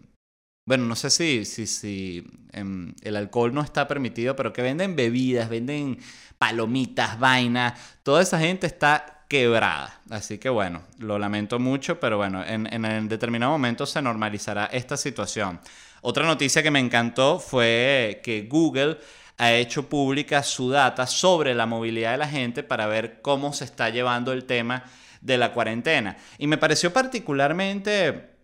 bueno, 0.66 0.87
no 0.87 0.97
sé 0.97 1.11
si, 1.11 1.44
si, 1.44 1.66
si 1.66 2.25
em, 2.53 2.94
el 3.03 3.16
alcohol 3.16 3.53
no 3.53 3.61
está 3.61 3.87
permitido, 3.87 4.35
pero 4.37 4.55
que 4.55 4.62
venden 4.62 4.97
bebidas, 4.97 5.51
venden 5.51 5.99
palomitas, 6.38 7.18
vainas, 7.18 7.79
toda 8.03 8.23
esa 8.23 8.38
gente 8.38 8.66
está 8.66 9.23
quebrada. 9.28 10.00
Así 10.10 10.38
que 10.38 10.48
bueno, 10.48 10.82
lo 10.98 11.18
lamento 11.18 11.58
mucho, 11.58 11.98
pero 12.00 12.16
bueno, 12.16 12.44
en, 12.44 12.66
en 12.72 13.08
determinado 13.08 13.52
momento 13.52 13.87
se 13.87 14.02
normalizará 14.02 14.66
esta 14.66 14.96
situación. 14.96 15.60
Otra 16.02 16.26
noticia 16.26 16.62
que 16.62 16.70
me 16.70 16.80
encantó 16.80 17.38
fue 17.38 18.20
que 18.22 18.42
Google 18.42 18.98
ha 19.38 19.52
hecho 19.52 19.88
pública 19.88 20.42
su 20.42 20.70
data 20.70 21.06
sobre 21.06 21.54
la 21.54 21.66
movilidad 21.66 22.12
de 22.12 22.18
la 22.18 22.28
gente 22.28 22.62
para 22.62 22.87
ver 22.87 23.20
cómo 23.22 23.52
se 23.52 23.64
está 23.64 23.90
llevando 23.90 24.32
el 24.32 24.44
tema 24.44 24.84
de 25.20 25.38
la 25.38 25.52
cuarentena. 25.52 26.16
Y 26.38 26.46
me 26.46 26.58
pareció 26.58 26.92
particularmente 26.92 28.34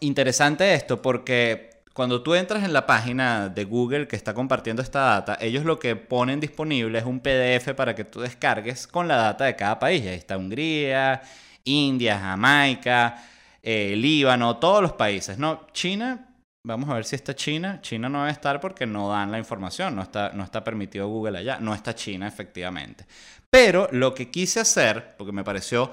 interesante 0.00 0.74
esto 0.74 1.00
porque 1.00 1.70
cuando 1.92 2.22
tú 2.22 2.34
entras 2.34 2.64
en 2.64 2.72
la 2.72 2.86
página 2.86 3.48
de 3.48 3.64
Google 3.64 4.08
que 4.08 4.16
está 4.16 4.32
compartiendo 4.32 4.80
esta 4.80 5.00
data, 5.00 5.36
ellos 5.40 5.64
lo 5.64 5.78
que 5.78 5.94
ponen 5.94 6.40
disponible 6.40 6.98
es 6.98 7.04
un 7.04 7.20
PDF 7.20 7.74
para 7.76 7.94
que 7.94 8.04
tú 8.04 8.20
descargues 8.20 8.86
con 8.86 9.08
la 9.08 9.16
data 9.16 9.44
de 9.44 9.56
cada 9.56 9.78
país. 9.78 10.02
Ahí 10.02 10.14
está 10.14 10.38
Hungría, 10.38 11.22
India, 11.64 12.18
Jamaica, 12.18 13.22
eh, 13.62 13.94
Líbano, 13.96 14.56
todos 14.56 14.80
los 14.80 14.92
países. 14.92 15.36
No, 15.38 15.66
China, 15.72 16.28
vamos 16.64 16.88
a 16.88 16.94
ver 16.94 17.04
si 17.04 17.16
está 17.16 17.34
China. 17.34 17.80
China 17.82 18.08
no 18.08 18.20
debe 18.20 18.32
estar 18.32 18.58
porque 18.58 18.86
no 18.86 19.10
dan 19.10 19.30
la 19.30 19.38
información, 19.38 19.94
no 19.94 20.02
está, 20.02 20.30
no 20.32 20.44
está 20.44 20.64
permitido 20.64 21.08
Google 21.08 21.38
allá. 21.38 21.58
No 21.60 21.74
está 21.74 21.94
China, 21.94 22.26
efectivamente. 22.26 23.04
Pero 23.50 23.88
lo 23.92 24.14
que 24.14 24.30
quise 24.30 24.60
hacer, 24.60 25.14
porque 25.18 25.32
me 25.32 25.44
pareció 25.44 25.90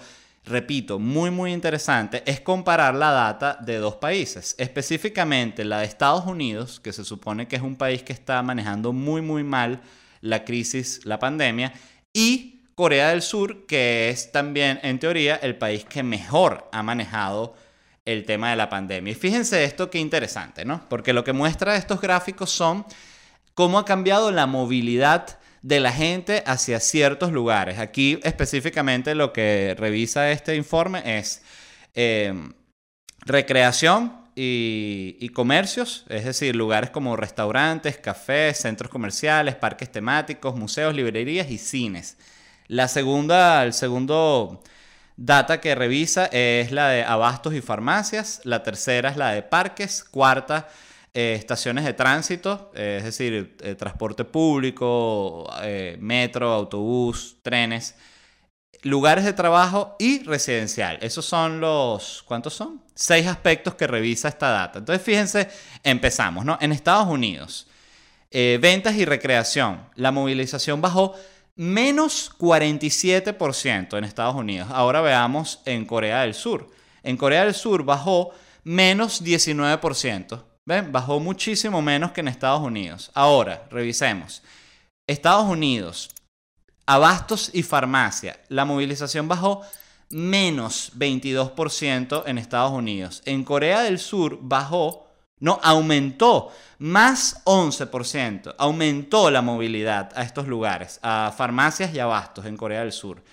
repito, 0.49 0.99
muy 0.99 1.31
muy 1.31 1.53
interesante, 1.53 2.23
es 2.25 2.41
comparar 2.41 2.95
la 2.95 3.11
data 3.11 3.57
de 3.61 3.77
dos 3.77 3.95
países, 3.95 4.55
específicamente 4.57 5.63
la 5.63 5.79
de 5.79 5.85
Estados 5.85 6.25
Unidos, 6.25 6.79
que 6.79 6.91
se 6.91 7.05
supone 7.05 7.47
que 7.47 7.55
es 7.55 7.61
un 7.61 7.75
país 7.75 8.03
que 8.03 8.13
está 8.13 8.41
manejando 8.41 8.91
muy 8.91 9.21
muy 9.21 9.43
mal 9.43 9.81
la 10.21 10.43
crisis, 10.43 11.05
la 11.05 11.19
pandemia, 11.19 11.73
y 12.11 12.61
Corea 12.75 13.09
del 13.09 13.21
Sur, 13.21 13.65
que 13.65 14.09
es 14.09 14.31
también 14.31 14.79
en 14.83 14.99
teoría 14.99 15.35
el 15.35 15.57
país 15.57 15.85
que 15.85 16.03
mejor 16.03 16.69
ha 16.71 16.81
manejado 16.81 17.55
el 18.05 18.25
tema 18.25 18.49
de 18.49 18.55
la 18.55 18.69
pandemia. 18.69 19.11
Y 19.11 19.15
fíjense 19.15 19.63
esto 19.63 19.89
qué 19.89 19.99
interesante, 19.99 20.65
¿no? 20.65 20.81
Porque 20.89 21.13
lo 21.13 21.23
que 21.23 21.33
muestra 21.33 21.75
estos 21.75 22.01
gráficos 22.01 22.49
son 22.49 22.85
cómo 23.53 23.79
ha 23.79 23.85
cambiado 23.85 24.31
la 24.31 24.47
movilidad 24.47 25.38
de 25.61 25.79
la 25.79 25.91
gente 25.91 26.43
hacia 26.45 26.79
ciertos 26.79 27.31
lugares. 27.31 27.79
Aquí 27.79 28.19
específicamente 28.23 29.15
lo 29.15 29.33
que 29.33 29.75
revisa 29.77 30.31
este 30.31 30.55
informe 30.55 31.19
es 31.19 31.41
eh, 31.95 32.33
recreación 33.21 34.19
y, 34.41 35.29
comercios, 35.29 36.05
es 36.07 36.23
decir, 36.23 36.55
lugares 36.55 36.91
como 36.91 37.17
restaurantes, 37.17 37.97
cafés, 37.97 38.57
centros 38.59 38.89
comerciales, 38.89 39.55
parques 39.55 39.91
temáticos, 39.91 40.55
museos, 40.55 40.95
librerías 40.95 41.51
y 41.51 41.57
cines. 41.57 42.15
La 42.67 42.87
segunda, 42.87 43.63
el 43.65 43.73
segundo 43.73 44.63
data 45.17 45.59
que 45.59 45.75
revisa 45.75 46.27
es 46.27 46.71
la 46.71 46.87
de 46.87 47.03
abastos 47.03 47.53
y 47.53 47.59
farmacias, 47.59 48.39
la 48.45 48.63
tercera 48.63 49.09
es 49.09 49.17
la 49.17 49.33
de 49.33 49.43
parques, 49.43 50.05
cuarta 50.05 50.69
eh, 51.13 51.33
estaciones 51.33 51.85
de 51.85 51.93
tránsito, 51.93 52.71
eh, 52.75 52.97
es 52.99 53.03
decir, 53.03 53.57
eh, 53.61 53.73
transporte 53.73 54.25
público, 54.25 55.49
metro, 55.99 56.51
autobús, 56.51 57.37
trenes, 57.41 57.95
lugares 58.83 59.25
de 59.25 59.33
trabajo 59.33 59.95
y 59.97 60.23
residencial. 60.23 60.99
Esos 61.01 61.25
son 61.25 61.59
los, 61.59 62.23
¿cuántos 62.27 62.53
son? 62.53 62.83
Seis 62.93 63.25
aspectos 63.25 63.73
que 63.73 63.87
revisa 63.87 64.27
esta 64.27 64.51
data. 64.51 64.79
Entonces, 64.79 65.03
fíjense, 65.03 65.49
empezamos, 65.83 66.45
¿no? 66.45 66.57
En 66.61 66.71
Estados 66.71 67.07
Unidos, 67.07 67.67
ventas 68.31 68.95
y 68.95 69.05
recreación, 69.05 69.89
la 69.95 70.11
movilización 70.11 70.79
bajó 70.79 71.15
menos 71.55 72.31
47% 72.37 73.97
en 73.97 74.03
Estados 74.03 74.35
Unidos. 74.35 74.69
Ahora 74.71 75.01
veamos 75.01 75.61
en 75.65 75.85
Corea 75.85 76.21
del 76.21 76.35
Sur. 76.35 76.69
En 77.03 77.17
Corea 77.17 77.45
del 77.45 77.55
Sur 77.55 77.83
bajó 77.83 78.31
menos 78.63 79.23
19%. 79.23 80.43
¿Ven? 80.67 80.91
Bajó 80.91 81.19
muchísimo 81.19 81.81
menos 81.81 82.11
que 82.11 82.21
en 82.21 82.27
Estados 82.27 82.61
Unidos. 82.61 83.11
Ahora, 83.13 83.67
revisemos. 83.71 84.43
Estados 85.07 85.45
Unidos, 85.45 86.11
Abastos 86.89 87.51
y 87.53 87.61
farmacia. 87.61 88.39
La 88.47 88.65
movilización 88.65 89.27
bajó 89.27 89.61
menos 90.09 90.91
22% 90.97 92.23
en 92.25 92.39
Estados 92.39 92.71
Unidos. 92.71 93.21
En 93.25 93.43
Corea 93.43 93.83
del 93.83 93.99
Sur 93.99 94.39
bajó, 94.41 95.07
no, 95.39 95.59
aumentó 95.61 96.51
más 96.79 97.43
11%. 97.45 98.55
Aumentó 98.57 99.29
la 99.29 99.43
movilidad 99.43 100.11
a 100.15 100.23
estos 100.23 100.47
lugares, 100.47 100.99
a 101.03 101.31
farmacias 101.37 101.93
y 101.93 101.99
abastos 101.99 102.47
en 102.47 102.57
Corea 102.57 102.79
del 102.79 102.91
Sur. 102.91 103.23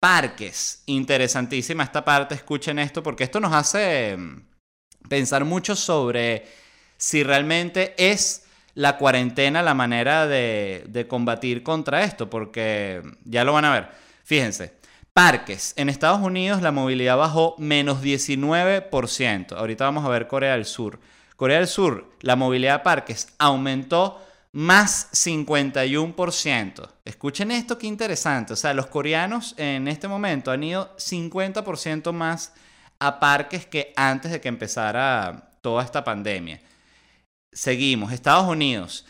Parques, 0.00 0.84
interesantísima 0.86 1.82
esta 1.82 2.04
parte, 2.04 2.36
escuchen 2.36 2.78
esto 2.78 3.02
porque 3.02 3.24
esto 3.24 3.40
nos 3.40 3.52
hace 3.52 4.16
mm, 4.16 4.47
pensar 5.08 5.44
mucho 5.44 5.74
sobre 5.74 6.46
si 6.96 7.22
realmente 7.22 7.94
es 7.96 8.44
la 8.74 8.96
cuarentena 8.96 9.62
la 9.62 9.74
manera 9.74 10.26
de, 10.26 11.06
combatir 11.08 11.62
contra 11.62 12.04
esto, 12.04 12.30
porque 12.30 13.02
ya 13.24 13.42
lo 13.42 13.52
van 13.52 13.64
a 13.64 13.72
ver. 13.72 13.88
Fíjense, 14.22 14.74
parques. 15.12 15.74
En 15.76 15.88
Estados 15.88 16.20
Unidos 16.20 16.62
la 16.62 16.70
movilidad 16.70 17.16
bajó 17.16 17.56
menos 17.58 18.02
19%. 18.02 19.56
Ahorita 19.56 19.84
vamos 19.84 20.04
a 20.04 20.08
ver 20.10 20.28
Corea 20.28 20.52
del 20.52 20.64
Sur. 20.64 21.00
Corea 21.34 21.58
del 21.58 21.66
Sur, 21.66 22.10
la 22.20 22.36
movilidad 22.36 22.78
de 22.78 22.84
parques 22.84 23.28
aumentó 23.38 24.20
más 24.52 25.10
51%. 25.12 26.88
Escuchen 27.04 27.50
esto, 27.50 27.78
qué 27.78 27.86
interesante. 27.86 28.52
O 28.52 28.56
sea, 28.56 28.74
los 28.74 28.86
coreanos 28.86 29.54
en 29.56 29.88
este 29.88 30.08
momento 30.08 30.50
han 30.50 30.62
ido 30.62 30.96
50% 30.96 32.12
más 32.12 32.52
a 33.00 33.20
parques 33.20 33.66
que 33.66 33.92
antes 33.96 34.32
de 34.32 34.40
que 34.40 34.48
empezara 34.48 35.52
toda 35.60 35.84
esta 35.84 36.04
pandemia. 36.04 36.60
Seguimos. 37.52 38.12
Estados 38.12 38.46
Unidos. 38.46 39.06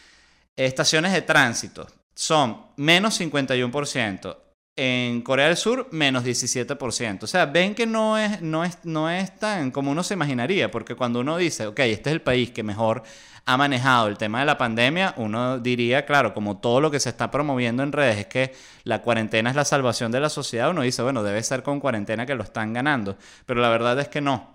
Estaciones 0.57 1.13
de 1.13 1.23
tránsito 1.23 1.87
son 2.15 2.67
menos 2.77 3.21
51%. 3.21 4.37
En 4.81 5.23
Corea 5.23 5.49
del 5.49 5.57
Sur, 5.57 5.89
menos 5.91 6.25
17%. 6.25 7.25
O 7.25 7.27
sea, 7.27 7.47
ven 7.47 7.75
que 7.75 7.85
no 7.85 8.17
es, 8.17 8.41
no, 8.43 8.65
es, 8.65 8.79
no 8.85 9.11
es 9.11 9.37
tan 9.37 9.73
como 9.73 9.91
uno 9.91 10.05
se 10.05 10.15
imaginaría, 10.15 10.71
porque 10.71 10.95
cuando 10.95 11.19
uno 11.19 11.37
dice, 11.37 11.67
ok, 11.67 11.81
este 11.81 12.11
es 12.11 12.15
el 12.15 12.23
país 12.23 12.53
que 12.53 12.63
mejor 12.63 13.03
ha 13.45 13.57
manejado 13.57 14.07
el 14.07 14.17
tema 14.17 14.39
de 14.39 14.47
la 14.47 14.57
pandemia, 14.57 15.15
uno 15.17 15.59
diría, 15.59 16.07
claro, 16.07 16.33
como 16.33 16.59
todo 16.59 16.81
lo 16.81 16.93
que 16.93 17.01
se 17.01 17.09
está 17.09 17.29
promoviendo 17.29 17.83
en 17.83 17.91
redes 17.91 18.19
es 18.19 18.27
que 18.27 18.55
la 18.85 19.03
cuarentena 19.03 19.51
es 19.51 19.57
la 19.57 19.65
salvación 19.65 20.13
de 20.13 20.21
la 20.21 20.29
sociedad, 20.29 20.71
uno 20.71 20.83
dice, 20.83 21.03
bueno, 21.03 21.25
debe 21.25 21.43
ser 21.43 21.65
con 21.65 21.81
cuarentena 21.81 22.25
que 22.25 22.37
lo 22.37 22.45
están 22.45 22.73
ganando. 22.73 23.19
Pero 23.47 23.61
la 23.61 23.71
verdad 23.71 23.99
es 23.99 24.07
que 24.07 24.21
no. 24.21 24.55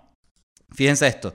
Fíjense 0.72 1.06
esto, 1.06 1.34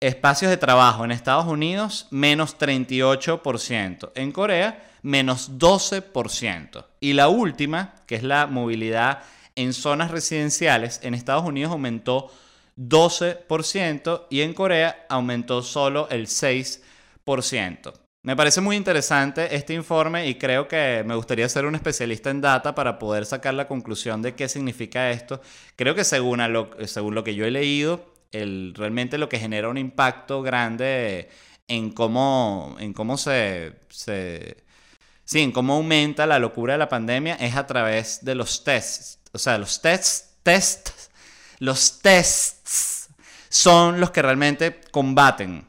Espacios 0.00 0.50
de 0.50 0.58
trabajo 0.58 1.06
en 1.06 1.10
Estados 1.10 1.46
Unidos, 1.46 2.06
menos 2.10 2.58
38%. 2.58 4.12
En 4.14 4.30
Corea, 4.30 4.84
menos 5.06 5.58
12%. 5.58 6.84
Y 7.00 7.12
la 7.12 7.28
última, 7.28 7.94
que 8.06 8.16
es 8.16 8.22
la 8.22 8.46
movilidad 8.46 9.22
en 9.54 9.72
zonas 9.72 10.10
residenciales, 10.10 11.00
en 11.02 11.14
Estados 11.14 11.44
Unidos 11.44 11.72
aumentó 11.72 12.30
12% 12.76 14.26
y 14.30 14.40
en 14.42 14.52
Corea 14.52 15.06
aumentó 15.08 15.62
solo 15.62 16.08
el 16.10 16.26
6%. 16.26 17.92
Me 18.22 18.34
parece 18.34 18.60
muy 18.60 18.74
interesante 18.74 19.54
este 19.54 19.72
informe 19.72 20.26
y 20.26 20.34
creo 20.34 20.66
que 20.66 21.04
me 21.06 21.14
gustaría 21.14 21.48
ser 21.48 21.64
un 21.64 21.76
especialista 21.76 22.30
en 22.30 22.40
data 22.40 22.74
para 22.74 22.98
poder 22.98 23.24
sacar 23.24 23.54
la 23.54 23.68
conclusión 23.68 24.20
de 24.20 24.34
qué 24.34 24.48
significa 24.48 25.12
esto. 25.12 25.40
Creo 25.76 25.94
que 25.94 26.02
según 26.02 26.40
lo, 26.52 26.70
según 26.86 27.14
lo 27.14 27.22
que 27.22 27.36
yo 27.36 27.46
he 27.46 27.52
leído, 27.52 28.12
realmente 28.32 29.18
lo 29.18 29.28
que 29.28 29.38
genera 29.38 29.68
un 29.68 29.78
impacto 29.78 30.42
grande 30.42 31.28
en 31.68 31.92
cómo, 31.92 32.76
en 32.80 32.92
cómo 32.92 33.16
se, 33.16 33.76
sí, 35.26 35.42
en 35.42 35.52
cómo 35.52 35.74
aumenta 35.74 36.24
la 36.24 36.38
locura 36.38 36.72
de 36.72 36.78
la 36.78 36.88
pandemia 36.88 37.34
es 37.34 37.54
a 37.56 37.66
través 37.66 38.24
de 38.24 38.34
los 38.34 38.64
tests. 38.64 39.18
O 39.32 39.38
sea, 39.38 39.58
los 39.58 39.82
tests, 39.82 40.38
tests, 40.42 41.10
los 41.58 42.00
tests 42.00 43.10
son 43.50 44.00
los 44.00 44.10
que 44.10 44.22
realmente 44.22 44.80
combaten. 44.90 45.66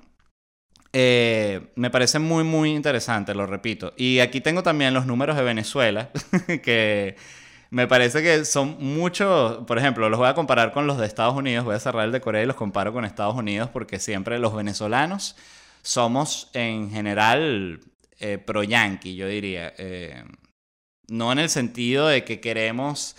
Eh, 0.94 1.74
me 1.76 1.90
parece 1.90 2.20
muy, 2.20 2.46
muy 2.46 2.72
interesante, 2.72 3.36
lo 3.36 3.46
repito. 3.46 3.94
Y 3.98 4.20
aquí 4.20 4.40
tengo 4.40 4.64
también 4.64 4.94
los 4.94 5.06
números 5.06 5.36
de 5.36 5.44
Venezuela, 5.44 6.10
que 6.64 7.18
me 7.70 7.88
parece 7.88 8.24
que 8.24 8.46
son 8.46 8.78
muchos, 8.80 9.66
por 9.66 9.78
ejemplo, 9.78 10.10
los 10.10 10.18
voy 10.18 10.30
a 10.30 10.34
comparar 10.34 10.72
con 10.72 10.88
los 10.88 10.98
de 10.98 11.06
Estados 11.06 11.36
Unidos, 11.36 11.66
voy 11.66 11.76
a 11.76 11.80
cerrar 11.80 12.06
el 12.06 12.12
de 12.12 12.22
Corea 12.22 12.44
y 12.44 12.46
los 12.46 12.56
comparo 12.56 12.94
con 12.94 13.04
Estados 13.04 13.36
Unidos 13.36 13.70
porque 13.72 14.00
siempre 14.00 14.40
los 14.40 14.56
venezolanos 14.56 15.36
somos 15.82 16.50
en 16.54 16.90
general 16.92 17.82
eh, 18.20 18.38
pro-yankee, 18.38 19.16
yo 19.16 19.28
diría. 19.28 19.74
Eh, 19.78 20.24
no 21.08 21.32
en 21.32 21.40
el 21.40 21.50
sentido 21.50 22.08
de 22.08 22.24
que 22.24 22.40
queremos 22.40 23.16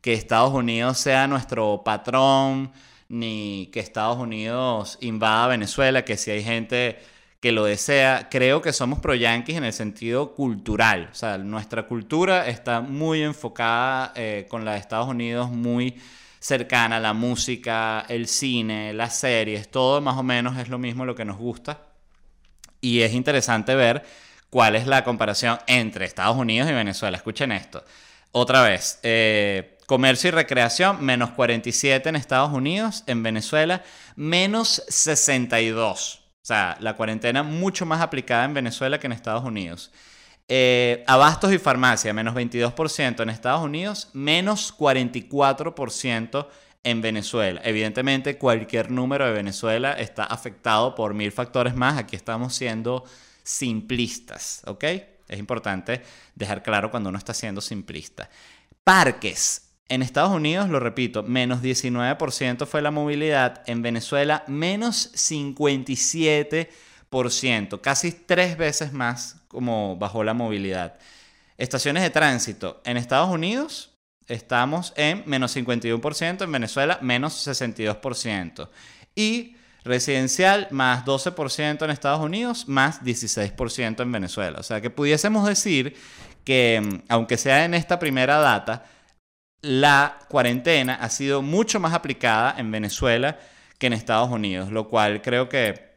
que 0.00 0.12
Estados 0.12 0.52
Unidos 0.52 0.98
sea 0.98 1.26
nuestro 1.26 1.82
patrón, 1.84 2.72
ni 3.08 3.70
que 3.72 3.80
Estados 3.80 4.18
Unidos 4.18 4.98
invada 5.00 5.48
Venezuela, 5.48 6.04
que 6.04 6.16
si 6.16 6.30
hay 6.30 6.42
gente 6.42 6.98
que 7.44 7.52
lo 7.52 7.66
desea. 7.66 8.28
Creo 8.30 8.62
que 8.62 8.72
somos 8.72 9.00
pro 9.00 9.14
yankees 9.14 9.58
en 9.58 9.64
el 9.64 9.74
sentido 9.74 10.34
cultural. 10.34 11.10
O 11.12 11.14
sea, 11.14 11.36
nuestra 11.36 11.86
cultura 11.86 12.48
está 12.48 12.80
muy 12.80 13.22
enfocada 13.22 14.14
eh, 14.16 14.46
con 14.48 14.64
la 14.64 14.72
de 14.72 14.78
Estados 14.78 15.08
Unidos, 15.08 15.50
muy 15.50 15.94
cercana. 16.40 16.98
La 17.00 17.12
música, 17.12 18.06
el 18.08 18.28
cine, 18.28 18.94
las 18.94 19.16
series, 19.18 19.70
todo 19.70 20.00
más 20.00 20.16
o 20.16 20.22
menos 20.22 20.56
es 20.56 20.70
lo 20.70 20.78
mismo 20.78 21.04
lo 21.04 21.14
que 21.14 21.26
nos 21.26 21.36
gusta. 21.36 21.82
Y 22.80 23.02
es 23.02 23.12
interesante 23.12 23.74
ver 23.74 24.04
cuál 24.54 24.76
es 24.76 24.86
la 24.86 25.02
comparación 25.02 25.58
entre 25.66 26.04
Estados 26.04 26.36
Unidos 26.36 26.70
y 26.70 26.72
Venezuela. 26.72 27.16
Escuchen 27.16 27.50
esto. 27.50 27.82
Otra 28.30 28.62
vez, 28.62 29.00
eh, 29.02 29.78
comercio 29.86 30.28
y 30.28 30.30
recreación, 30.30 31.04
menos 31.04 31.30
47 31.30 32.08
en 32.08 32.14
Estados 32.14 32.52
Unidos, 32.52 33.02
en 33.08 33.24
Venezuela, 33.24 33.82
menos 34.14 34.84
62. 34.86 36.20
O 36.40 36.46
sea, 36.46 36.76
la 36.78 36.94
cuarentena 36.94 37.42
mucho 37.42 37.84
más 37.84 38.00
aplicada 38.00 38.44
en 38.44 38.54
Venezuela 38.54 39.00
que 39.00 39.08
en 39.08 39.12
Estados 39.14 39.42
Unidos. 39.42 39.90
Eh, 40.46 41.02
abastos 41.08 41.52
y 41.52 41.58
farmacia, 41.58 42.12
menos 42.12 42.36
22% 42.36 43.24
en 43.24 43.30
Estados 43.30 43.64
Unidos, 43.64 44.10
menos 44.12 44.72
44% 44.78 46.46
en 46.84 47.00
Venezuela. 47.00 47.60
Evidentemente, 47.64 48.38
cualquier 48.38 48.92
número 48.92 49.26
de 49.26 49.32
Venezuela 49.32 49.94
está 49.94 50.22
afectado 50.22 50.94
por 50.94 51.12
mil 51.12 51.32
factores 51.32 51.74
más. 51.74 51.98
Aquí 51.98 52.14
estamos 52.14 52.54
siendo 52.54 53.02
simplistas, 53.44 54.62
¿ok? 54.66 54.84
Es 55.28 55.38
importante 55.38 56.02
dejar 56.34 56.62
claro 56.62 56.90
cuando 56.90 57.10
uno 57.10 57.18
está 57.18 57.34
siendo 57.34 57.60
simplista. 57.60 58.30
Parques, 58.82 59.70
en 59.88 60.02
Estados 60.02 60.32
Unidos, 60.32 60.70
lo 60.70 60.80
repito, 60.80 61.22
menos 61.22 61.62
19% 61.62 62.66
fue 62.66 62.82
la 62.82 62.90
movilidad. 62.90 63.62
En 63.66 63.82
Venezuela, 63.82 64.42
menos 64.48 65.12
57%. 65.14 67.80
Casi 67.80 68.10
tres 68.12 68.56
veces 68.56 68.92
más 68.92 69.36
como 69.46 69.96
bajó 69.96 70.24
la 70.24 70.34
movilidad. 70.34 70.98
Estaciones 71.58 72.02
de 72.02 72.10
tránsito. 72.10 72.82
En 72.84 72.96
Estados 72.96 73.30
Unidos, 73.30 73.92
estamos 74.26 74.92
en 74.96 75.22
menos 75.26 75.56
51%, 75.56 76.42
en 76.42 76.52
Venezuela 76.52 76.98
menos 77.02 77.46
62%. 77.46 78.68
Y 79.14 79.56
residencial 79.84 80.68
más 80.70 81.04
12% 81.04 81.84
en 81.84 81.90
Estados 81.90 82.20
Unidos, 82.20 82.68
más 82.68 83.02
16% 83.02 84.02
en 84.02 84.12
Venezuela. 84.12 84.58
O 84.60 84.62
sea 84.62 84.80
que 84.80 84.90
pudiésemos 84.90 85.46
decir 85.46 85.96
que, 86.44 86.80
mm, 86.82 87.02
aunque 87.08 87.36
sea 87.36 87.64
en 87.64 87.74
esta 87.74 87.98
primera 87.98 88.38
data, 88.38 88.84
la 89.60 90.18
cuarentena 90.28 90.94
ha 90.94 91.08
sido 91.08 91.42
mucho 91.42 91.80
más 91.80 91.94
aplicada 91.94 92.54
en 92.58 92.70
Venezuela 92.70 93.38
que 93.78 93.86
en 93.86 93.92
Estados 93.94 94.30
Unidos, 94.30 94.70
lo 94.70 94.88
cual 94.88 95.22
creo 95.22 95.48
que 95.48 95.94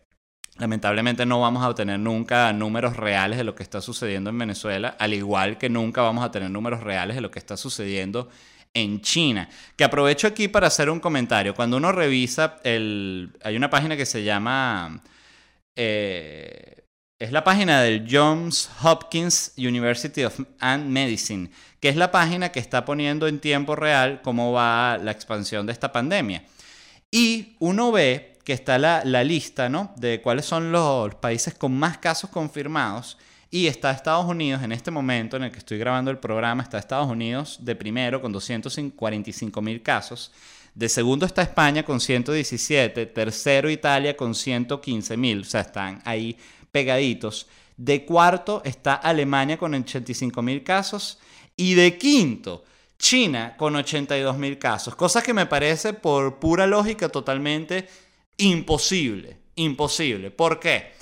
lamentablemente 0.57 1.25
no 1.25 1.41
vamos 1.41 1.63
a 1.63 1.69
obtener 1.69 1.99
nunca 1.99 2.51
números 2.53 2.95
reales 2.95 3.37
de 3.37 3.43
lo 3.43 3.55
que 3.55 3.63
está 3.63 3.81
sucediendo 3.81 4.29
en 4.29 4.37
Venezuela, 4.37 4.95
al 4.99 5.13
igual 5.13 5.57
que 5.57 5.69
nunca 5.69 6.01
vamos 6.01 6.23
a 6.25 6.31
tener 6.31 6.49
números 6.49 6.81
reales 6.81 7.15
de 7.15 7.21
lo 7.21 7.29
que 7.29 7.39
está 7.39 7.57
sucediendo 7.57 8.29
en 8.29 8.56
China. 9.01 9.49
Que 9.75 9.83
aprovecho 9.83 10.27
aquí 10.27 10.47
para 10.47 10.67
hacer 10.67 10.89
un 10.89 10.99
comentario. 10.99 11.55
Cuando 11.55 11.77
uno 11.77 11.91
revisa 11.91 12.57
el... 12.63 13.31
Hay 13.43 13.55
una 13.55 13.69
página 13.69 13.97
que 13.97 14.05
se 14.05 14.23
llama... 14.23 15.01
Eh, 15.75 16.83
es 17.19 17.31
la 17.31 17.43
página 17.43 17.81
del 17.81 18.07
Johns 18.09 18.69
Hopkins 18.83 19.53
University 19.57 20.23
of 20.23 20.39
and 20.59 20.87
Medicine, 20.87 21.49
que 21.79 21.89
es 21.89 21.95
la 21.95 22.11
página 22.11 22.51
que 22.51 22.59
está 22.59 22.85
poniendo 22.85 23.27
en 23.27 23.39
tiempo 23.39 23.75
real 23.75 24.21
cómo 24.21 24.51
va 24.51 24.99
la 25.01 25.11
expansión 25.11 25.65
de 25.65 25.73
esta 25.73 25.91
pandemia. 25.91 26.43
Y 27.09 27.55
uno 27.59 27.91
ve 27.91 28.37
que 28.43 28.53
está 28.53 28.77
la, 28.77 29.01
la 29.03 29.23
lista 29.23 29.67
¿no? 29.67 29.93
de 29.97 30.21
cuáles 30.21 30.45
son 30.45 30.71
los 30.71 31.15
países 31.15 31.55
con 31.55 31.75
más 31.77 31.97
casos 31.97 32.29
confirmados 32.29 33.17
y 33.49 33.67
está 33.67 33.91
Estados 33.91 34.25
Unidos 34.25 34.61
en 34.63 34.71
este 34.71 34.91
momento 34.91 35.37
en 35.37 35.43
el 35.43 35.51
que 35.51 35.59
estoy 35.59 35.77
grabando 35.77 36.11
el 36.11 36.17
programa, 36.17 36.63
está 36.63 36.77
Estados 36.77 37.09
Unidos 37.09 37.59
de 37.61 37.75
primero 37.75 38.21
con 38.21 38.31
245 38.31 39.61
mil 39.61 39.81
casos. 39.81 40.31
De 40.75 40.89
segundo 40.89 41.25
está 41.25 41.41
España 41.41 41.83
con 41.83 41.99
117, 41.99 43.07
tercero 43.07 43.69
Italia 43.69 44.15
con 44.15 44.35
115 44.35 45.17
mil, 45.17 45.41
o 45.41 45.43
sea, 45.43 45.61
están 45.61 46.01
ahí 46.05 46.37
pegaditos. 46.71 47.47
De 47.77 48.05
cuarto 48.05 48.61
está 48.65 48.95
Alemania 48.95 49.57
con 49.57 49.73
85 49.73 50.41
mil 50.41 50.63
casos 50.63 51.19
y 51.55 51.73
de 51.73 51.97
quinto 51.97 52.63
China 52.99 53.55
con 53.57 53.75
82 53.75 54.37
mil 54.37 54.57
casos, 54.57 54.95
cosa 54.95 55.21
que 55.21 55.33
me 55.33 55.45
parece 55.45 55.93
por 55.93 56.39
pura 56.39 56.65
lógica 56.67 57.09
totalmente 57.09 57.87
imposible, 58.37 59.37
imposible. 59.55 60.31
¿Por 60.31 60.59
qué? 60.59 60.96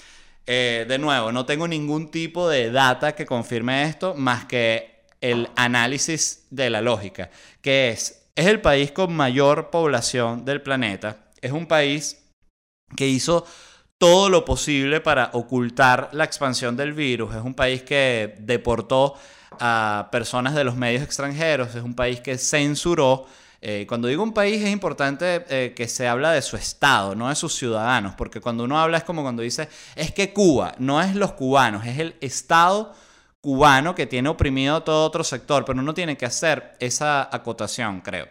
Eh, 0.48 0.86
de 0.88 1.00
nuevo, 1.00 1.32
no 1.32 1.46
tengo 1.46 1.68
ningún 1.68 2.12
tipo 2.12 2.48
de 2.48 2.72
data 2.72 3.16
que 3.16 3.26
confirme 3.26 3.84
esto 3.84 4.14
más 4.14 4.46
que 4.46 5.06
el 5.20 5.50
análisis 5.56 6.46
de 6.52 6.70
la 6.70 6.82
lógica, 6.82 7.32
que 7.62 7.90
es, 7.90 8.28
es 8.36 8.46
el 8.46 8.62
país 8.62 8.92
con 8.92 9.16
mayor 9.16 9.72
población 9.72 10.46
del 10.46 10.62
planeta, 10.62 11.26
es 11.42 11.52
un 11.52 11.66
país 11.66 12.24
que 12.96 13.08
hizo 13.08 13.46
todo 13.98 14.30
lo 14.30 14.46
posible 14.46 15.02
para 15.02 15.32
ocultar 15.34 16.10
la 16.12 16.26
expansión 16.26 16.78
del 16.78 16.94
virus, 16.94 17.34
es 17.34 17.42
un 17.42 17.56
país 17.56 17.82
que 17.82 18.36
deportó 18.40 19.16
a 19.60 20.10
personas 20.12 20.54
de 20.54 20.64
los 20.64 20.76
medios 20.76 21.02
extranjeros, 21.02 21.74
es 21.74 21.84
un 21.84 21.96
país 21.96 22.20
que 22.20 22.38
censuró 22.38 23.26
eh, 23.68 23.88
cuando 23.88 24.08
digo 24.08 24.22
un 24.22 24.32
país 24.32 24.62
es 24.62 24.70
importante 24.70 25.44
eh, 25.50 25.74
que 25.76 25.88
se 25.88 26.08
habla 26.08 26.32
de 26.32 26.44
su 26.44 26.56
Estado, 26.56 27.16
no 27.16 27.30
de 27.30 27.36
sus 27.36 27.56
ciudadanos, 27.56 28.14
porque 28.14 28.40
cuando 28.40 28.64
uno 28.64 28.80
habla 28.80 29.00
es 29.00 29.04
como 29.04 29.24
cuando 29.24 29.42
dice, 29.42 29.68
es 29.96 30.12
que 30.12 30.32
Cuba 30.34 30.76
no 30.78 31.02
es 31.02 31.16
los 31.16 31.32
cubanos, 31.32 31.84
es 31.84 31.98
el 31.98 32.16
Estado 32.22 32.94
cubano 33.42 33.96
que 33.96 34.06
tiene 34.06 34.30
oprimido 34.30 34.84
todo 34.84 35.04
otro 35.04 35.24
sector, 35.24 35.66
pero 35.66 35.80
uno 35.80 35.96
tiene 35.96 36.16
que 36.16 36.28
hacer 36.28 36.76
esa 36.80 37.28
acotación, 37.36 38.02
creo. 38.02 38.28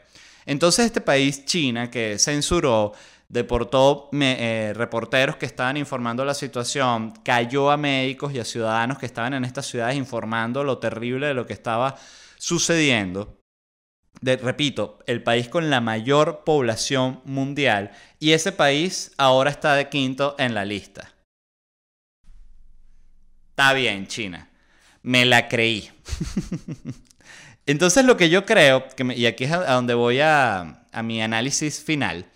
Entonces 0.46 0.86
este 0.86 1.00
país, 1.00 1.44
China, 1.44 1.90
que 1.90 2.16
censuró, 2.20 2.92
deportó 3.28 4.10
eh, 4.12 4.72
reporteros 4.76 5.34
que 5.34 5.46
estaban 5.46 5.76
informando 5.76 6.24
la 6.24 6.34
situación, 6.34 7.12
cayó 7.24 7.72
a 7.72 7.76
médicos 7.76 8.32
y 8.34 8.38
a 8.38 8.44
ciudadanos 8.44 8.98
que 8.98 9.06
estaban 9.06 9.34
en 9.34 9.44
estas 9.44 9.66
ciudades 9.66 9.96
informando 9.96 10.62
lo 10.62 10.78
terrible 10.78 11.26
de 11.26 11.34
lo 11.34 11.44
que 11.44 11.54
estaba 11.54 11.96
sucediendo 12.38 13.43
repito, 14.22 14.98
el 15.06 15.22
país 15.22 15.48
con 15.48 15.70
la 15.70 15.80
mayor 15.80 16.44
población 16.44 17.20
mundial 17.24 17.90
y 18.18 18.32
ese 18.32 18.52
país 18.52 19.12
ahora 19.18 19.50
está 19.50 19.74
de 19.74 19.88
quinto 19.88 20.34
en 20.38 20.54
la 20.54 20.64
lista. 20.64 21.12
Está 23.50 23.72
bien, 23.72 24.06
China. 24.06 24.48
Me 25.02 25.24
la 25.24 25.48
creí. 25.48 25.90
Entonces 27.66 28.04
lo 28.04 28.16
que 28.16 28.28
yo 28.28 28.44
creo, 28.44 28.84
y 29.14 29.26
aquí 29.26 29.44
es 29.44 29.52
a 29.52 29.74
donde 29.74 29.94
voy 29.94 30.20
a, 30.20 30.86
a 30.92 31.02
mi 31.02 31.22
análisis 31.22 31.82
final, 31.82 32.26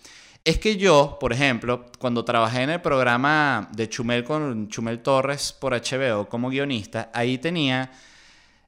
es 0.45 0.59
que 0.59 0.77
yo, 0.77 1.17
por 1.19 1.33
ejemplo, 1.33 1.85
cuando 1.99 2.23
trabajé 2.25 2.63
en 2.63 2.69
el 2.71 2.81
programa 2.81 3.69
de 3.73 3.89
Chumel 3.89 4.23
con 4.23 4.67
Chumel 4.69 5.01
Torres 5.01 5.53
por 5.53 5.73
HBO 5.73 6.27
como 6.27 6.49
guionista, 6.49 7.11
ahí 7.13 7.37
tenía... 7.37 7.91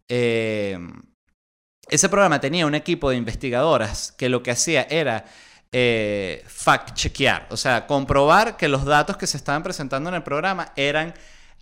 Eh, 0.07 0.77
ese 1.89 2.09
programa 2.09 2.39
tenía 2.39 2.65
un 2.65 2.75
equipo 2.75 3.09
de 3.09 3.17
investigadoras 3.17 4.13
que 4.17 4.29
lo 4.29 4.43
que 4.43 4.51
hacía 4.51 4.83
era 4.89 5.25
eh, 5.71 6.43
fact-chequear, 6.47 7.47
o 7.49 7.57
sea, 7.57 7.87
comprobar 7.87 8.57
que 8.57 8.67
los 8.67 8.85
datos 8.85 9.17
que 9.17 9.27
se 9.27 9.37
estaban 9.37 9.63
presentando 9.63 10.09
en 10.09 10.15
el 10.15 10.23
programa 10.23 10.73
eran 10.75 11.13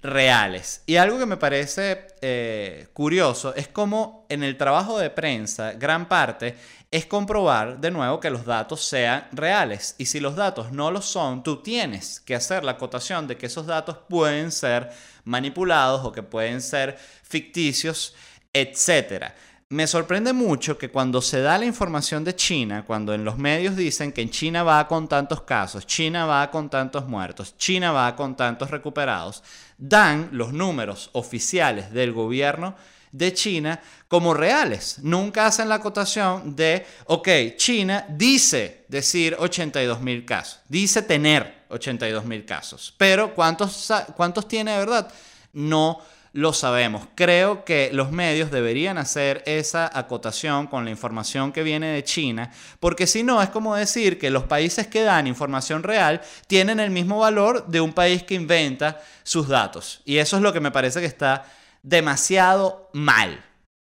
reales. 0.02 0.82
Y 0.86 0.96
algo 0.96 1.20
que 1.20 1.26
me 1.26 1.38
parece 1.38 2.08
eh, 2.22 2.88
curioso 2.94 3.54
es 3.56 3.68
como 3.68 4.26
en 4.30 4.44
el 4.44 4.58
trabajo 4.58 4.98
de 4.98 5.10
prensa, 5.10 5.74
gran 5.74 6.08
parte 6.08 6.56
es 6.92 7.06
comprobar 7.06 7.80
de 7.80 7.92
nuevo 7.92 8.20
que 8.20 8.32
los 8.32 8.46
datos 8.46 8.84
sean 8.84 9.28
reales. 9.32 9.96
Y 10.00 10.06
si 10.06 10.20
los 10.20 10.36
datos 10.36 10.72
no 10.72 10.90
lo 10.90 11.02
son, 11.02 11.44
tú 11.44 11.62
tienes 11.62 12.20
que 12.20 12.34
hacer 12.36 12.64
la 12.64 12.72
acotación 12.72 13.28
de 13.28 13.38
que 13.38 13.46
esos 13.46 13.68
datos 13.68 13.98
pueden 14.10 14.52
ser 14.52 14.90
manipulados 15.24 16.04
o 16.04 16.12
que 16.12 16.24
pueden 16.24 16.62
ser 16.62 16.98
ficticios, 17.24 18.16
etcétera. 18.54 19.36
Me 19.72 19.86
sorprende 19.86 20.34
mucho 20.34 20.80
que 20.80 20.90
cuando 20.90 21.22
se 21.22 21.42
da 21.42 21.56
la 21.60 21.66
información 21.66 22.24
de 22.24 22.36
China, 22.36 22.86
cuando 22.88 23.14
en 23.14 23.24
los 23.24 23.38
medios 23.38 23.76
dicen 23.76 24.12
que 24.12 24.24
en 24.24 24.32
China 24.32 24.64
va 24.64 24.88
con 24.88 25.08
tantos 25.08 25.44
casos, 25.44 25.86
China 25.86 26.26
va 26.26 26.50
con 26.50 26.72
tantos 26.72 27.06
muertos, 27.08 27.56
China 27.56 27.92
va 27.92 28.16
con 28.16 28.36
tantos 28.36 28.72
recuperados, 28.72 29.44
dan 29.78 30.30
los 30.32 30.54
números 30.54 31.12
oficiales 31.14 31.94
del 31.94 32.14
gobierno 32.14 32.76
de 33.12 33.32
China 33.32 33.80
como 34.08 34.34
reales. 34.34 34.98
Nunca 35.04 35.46
hacen 35.46 35.70
la 35.70 35.76
acotación 35.76 36.56
de, 36.56 36.88
ok, 37.06 37.30
China 37.56 38.08
dice 38.10 38.86
decir 38.88 39.36
82 39.38 40.02
mil 40.02 40.26
casos, 40.26 40.62
dice 40.68 41.04
tener 41.04 41.66
82 41.70 42.26
mil 42.26 42.44
casos, 42.44 42.96
pero 42.98 43.36
¿cuántos, 43.36 43.94
¿cuántos 44.16 44.48
tiene 44.48 44.72
de 44.72 44.80
verdad? 44.80 45.14
No 45.54 46.00
lo 46.34 46.54
sabemos. 46.54 47.08
Creo 47.16 47.66
que 47.66 47.90
los 47.94 48.12
medios 48.12 48.52
deberían 48.52 48.98
hacer 48.98 49.44
esa 49.46 49.90
acotación 49.98 50.68
con 50.68 50.86
la 50.86 50.92
información 50.92 51.52
que 51.52 51.64
viene 51.64 51.88
de 51.88 52.04
China, 52.04 52.52
porque 52.80 53.08
si 53.08 53.24
no 53.24 53.42
es 53.42 53.50
como 53.50 53.76
decir 53.76 54.20
que 54.20 54.30
los 54.30 54.44
países 54.44 54.88
que 54.88 55.04
dan 55.04 55.28
información 55.28 55.84
real 55.84 56.22
tienen 56.48 56.80
el 56.80 56.92
mismo 56.92 57.20
valor 57.20 57.68
de 57.68 57.82
un 57.82 57.94
país 57.94 58.24
que 58.24 58.36
inventa 58.36 59.02
sus 59.24 59.48
datos. 59.48 60.02
Y 60.06 60.18
eso 60.18 60.38
es 60.38 60.44
lo 60.44 60.54
que 60.54 60.60
me 60.60 60.72
parece 60.72 61.00
que 61.00 61.06
está 61.06 61.46
demasiado 61.84 62.90
mal. 62.94 63.46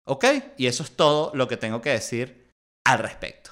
¿Ok? 0.06 0.26
Y 0.58 0.68
eso 0.68 0.84
es 0.84 0.92
todo 0.92 1.32
lo 1.34 1.48
que 1.48 1.58
tengo 1.58 1.82
que 1.82 1.90
decir 1.90 2.52
al 2.86 3.00
respecto. 3.00 3.47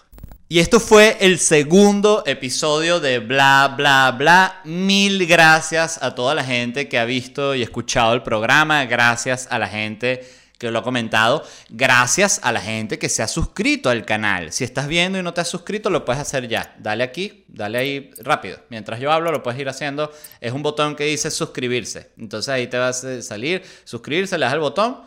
Y 0.48 0.60
esto 0.60 0.80
fue 0.80 1.18
el 1.22 1.40
segundo 1.40 2.22
episodio 2.28 3.00
de 3.00 3.18
Bla, 3.18 3.74
Bla, 3.76 4.12
Bla. 4.16 4.62
Mil 4.64 5.26
gracias 5.26 5.98
a 6.04 6.14
toda 6.14 6.36
la 6.36 6.44
gente 6.44 6.88
que 6.88 7.00
ha 7.00 7.06
visto 7.06 7.56
y 7.56 7.64
escuchado 7.64 8.14
el 8.14 8.22
programa. 8.22 8.86
Gracias 8.86 9.48
a 9.50 9.58
la 9.58 9.68
gente 9.68 10.24
que 10.60 10.70
lo 10.70 10.78
ha 10.78 10.84
comentado. 10.84 11.44
Gracias 11.70 12.40
a 12.44 12.52
la 12.52 12.62
gente 12.62 13.00
que 13.00 13.10
se 13.10 13.24
ha 13.24 13.28
suscrito 13.28 13.90
al 13.90 14.06
canal. 14.06 14.52
Si 14.52 14.64
estás 14.64 14.88
viendo 14.88 15.18
y 15.18 15.24
no 15.24 15.34
te 15.34 15.42
has 15.42 15.48
suscrito, 15.48 15.90
lo 15.90 16.06
puedes 16.06 16.22
hacer 16.22 16.48
ya. 16.48 16.76
Dale 16.78 17.04
aquí, 17.04 17.46
dale 17.48 17.80
ahí 17.80 18.12
rápido. 18.20 18.60
Mientras 18.70 19.00
yo 19.00 19.12
hablo, 19.12 19.32
lo 19.32 19.42
puedes 19.42 19.60
ir 19.60 19.68
haciendo. 19.68 20.12
Es 20.40 20.52
un 20.52 20.62
botón 20.62 20.96
que 20.96 21.06
dice 21.06 21.32
suscribirse. 21.32 22.12
Entonces 22.20 22.50
ahí 22.50 22.68
te 22.68 22.78
vas 22.78 23.04
a 23.04 23.20
salir, 23.24 23.64
suscribirse, 23.84 24.38
le 24.38 24.46
das 24.46 24.54
al 24.54 24.60
botón. 24.60 25.02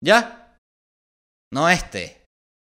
¿Ya? 0.00 0.56
No 1.52 1.68
este. 1.68 2.22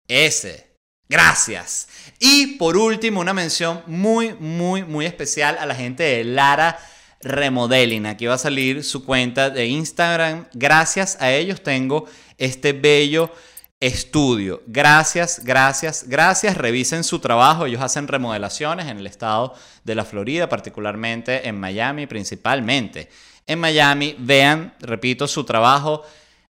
Ese. 0.08 0.69
Gracias. 1.10 1.88
Y 2.20 2.58
por 2.58 2.78
último, 2.78 3.20
una 3.20 3.34
mención 3.34 3.82
muy, 3.88 4.36
muy, 4.36 4.84
muy 4.84 5.08
especial 5.08 5.58
a 5.60 5.66
la 5.66 5.74
gente 5.74 6.04
de 6.04 6.24
Lara 6.24 6.80
Remodeling. 7.22 8.06
Aquí 8.06 8.28
va 8.28 8.36
a 8.36 8.38
salir 8.38 8.84
su 8.84 9.04
cuenta 9.04 9.50
de 9.50 9.66
Instagram. 9.66 10.46
Gracias 10.54 11.18
a 11.20 11.32
ellos 11.32 11.64
tengo 11.64 12.06
este 12.38 12.74
bello 12.74 13.32
estudio. 13.80 14.62
Gracias, 14.68 15.42
gracias, 15.44 16.06
gracias. 16.08 16.56
Revisen 16.56 17.04
su 17.04 17.18
trabajo. 17.18 17.66
Ellos 17.66 17.82
hacen 17.82 18.08
remodelaciones 18.08 18.86
en 18.86 19.00
el 19.00 19.08
estado 19.08 19.56
de 19.84 19.96
la 19.96 20.06
Florida, 20.06 20.48
particularmente 20.48 21.48
en 21.48 21.60
Miami, 21.60 22.06
principalmente. 22.06 23.10
En 23.48 23.60
Miami, 23.60 24.16
vean, 24.20 24.76
repito, 24.80 25.28
su 25.28 25.44
trabajo. 25.44 26.04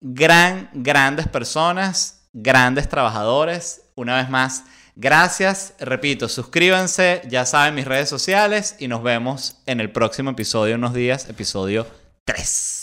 Gran, 0.02 0.68
grandes 0.74 1.26
personas, 1.26 2.26
grandes 2.34 2.86
trabajadores 2.86 3.81
una 3.94 4.16
vez 4.16 4.28
más, 4.30 4.64
gracias. 4.96 5.74
Repito, 5.78 6.28
suscríbanse, 6.28 7.22
ya 7.28 7.46
saben 7.46 7.74
mis 7.74 7.86
redes 7.86 8.08
sociales 8.08 8.76
y 8.78 8.88
nos 8.88 9.02
vemos 9.02 9.56
en 9.66 9.80
el 9.80 9.90
próximo 9.90 10.30
episodio, 10.30 10.76
unos 10.76 10.94
días, 10.94 11.28
episodio 11.28 11.86
3. 12.24 12.81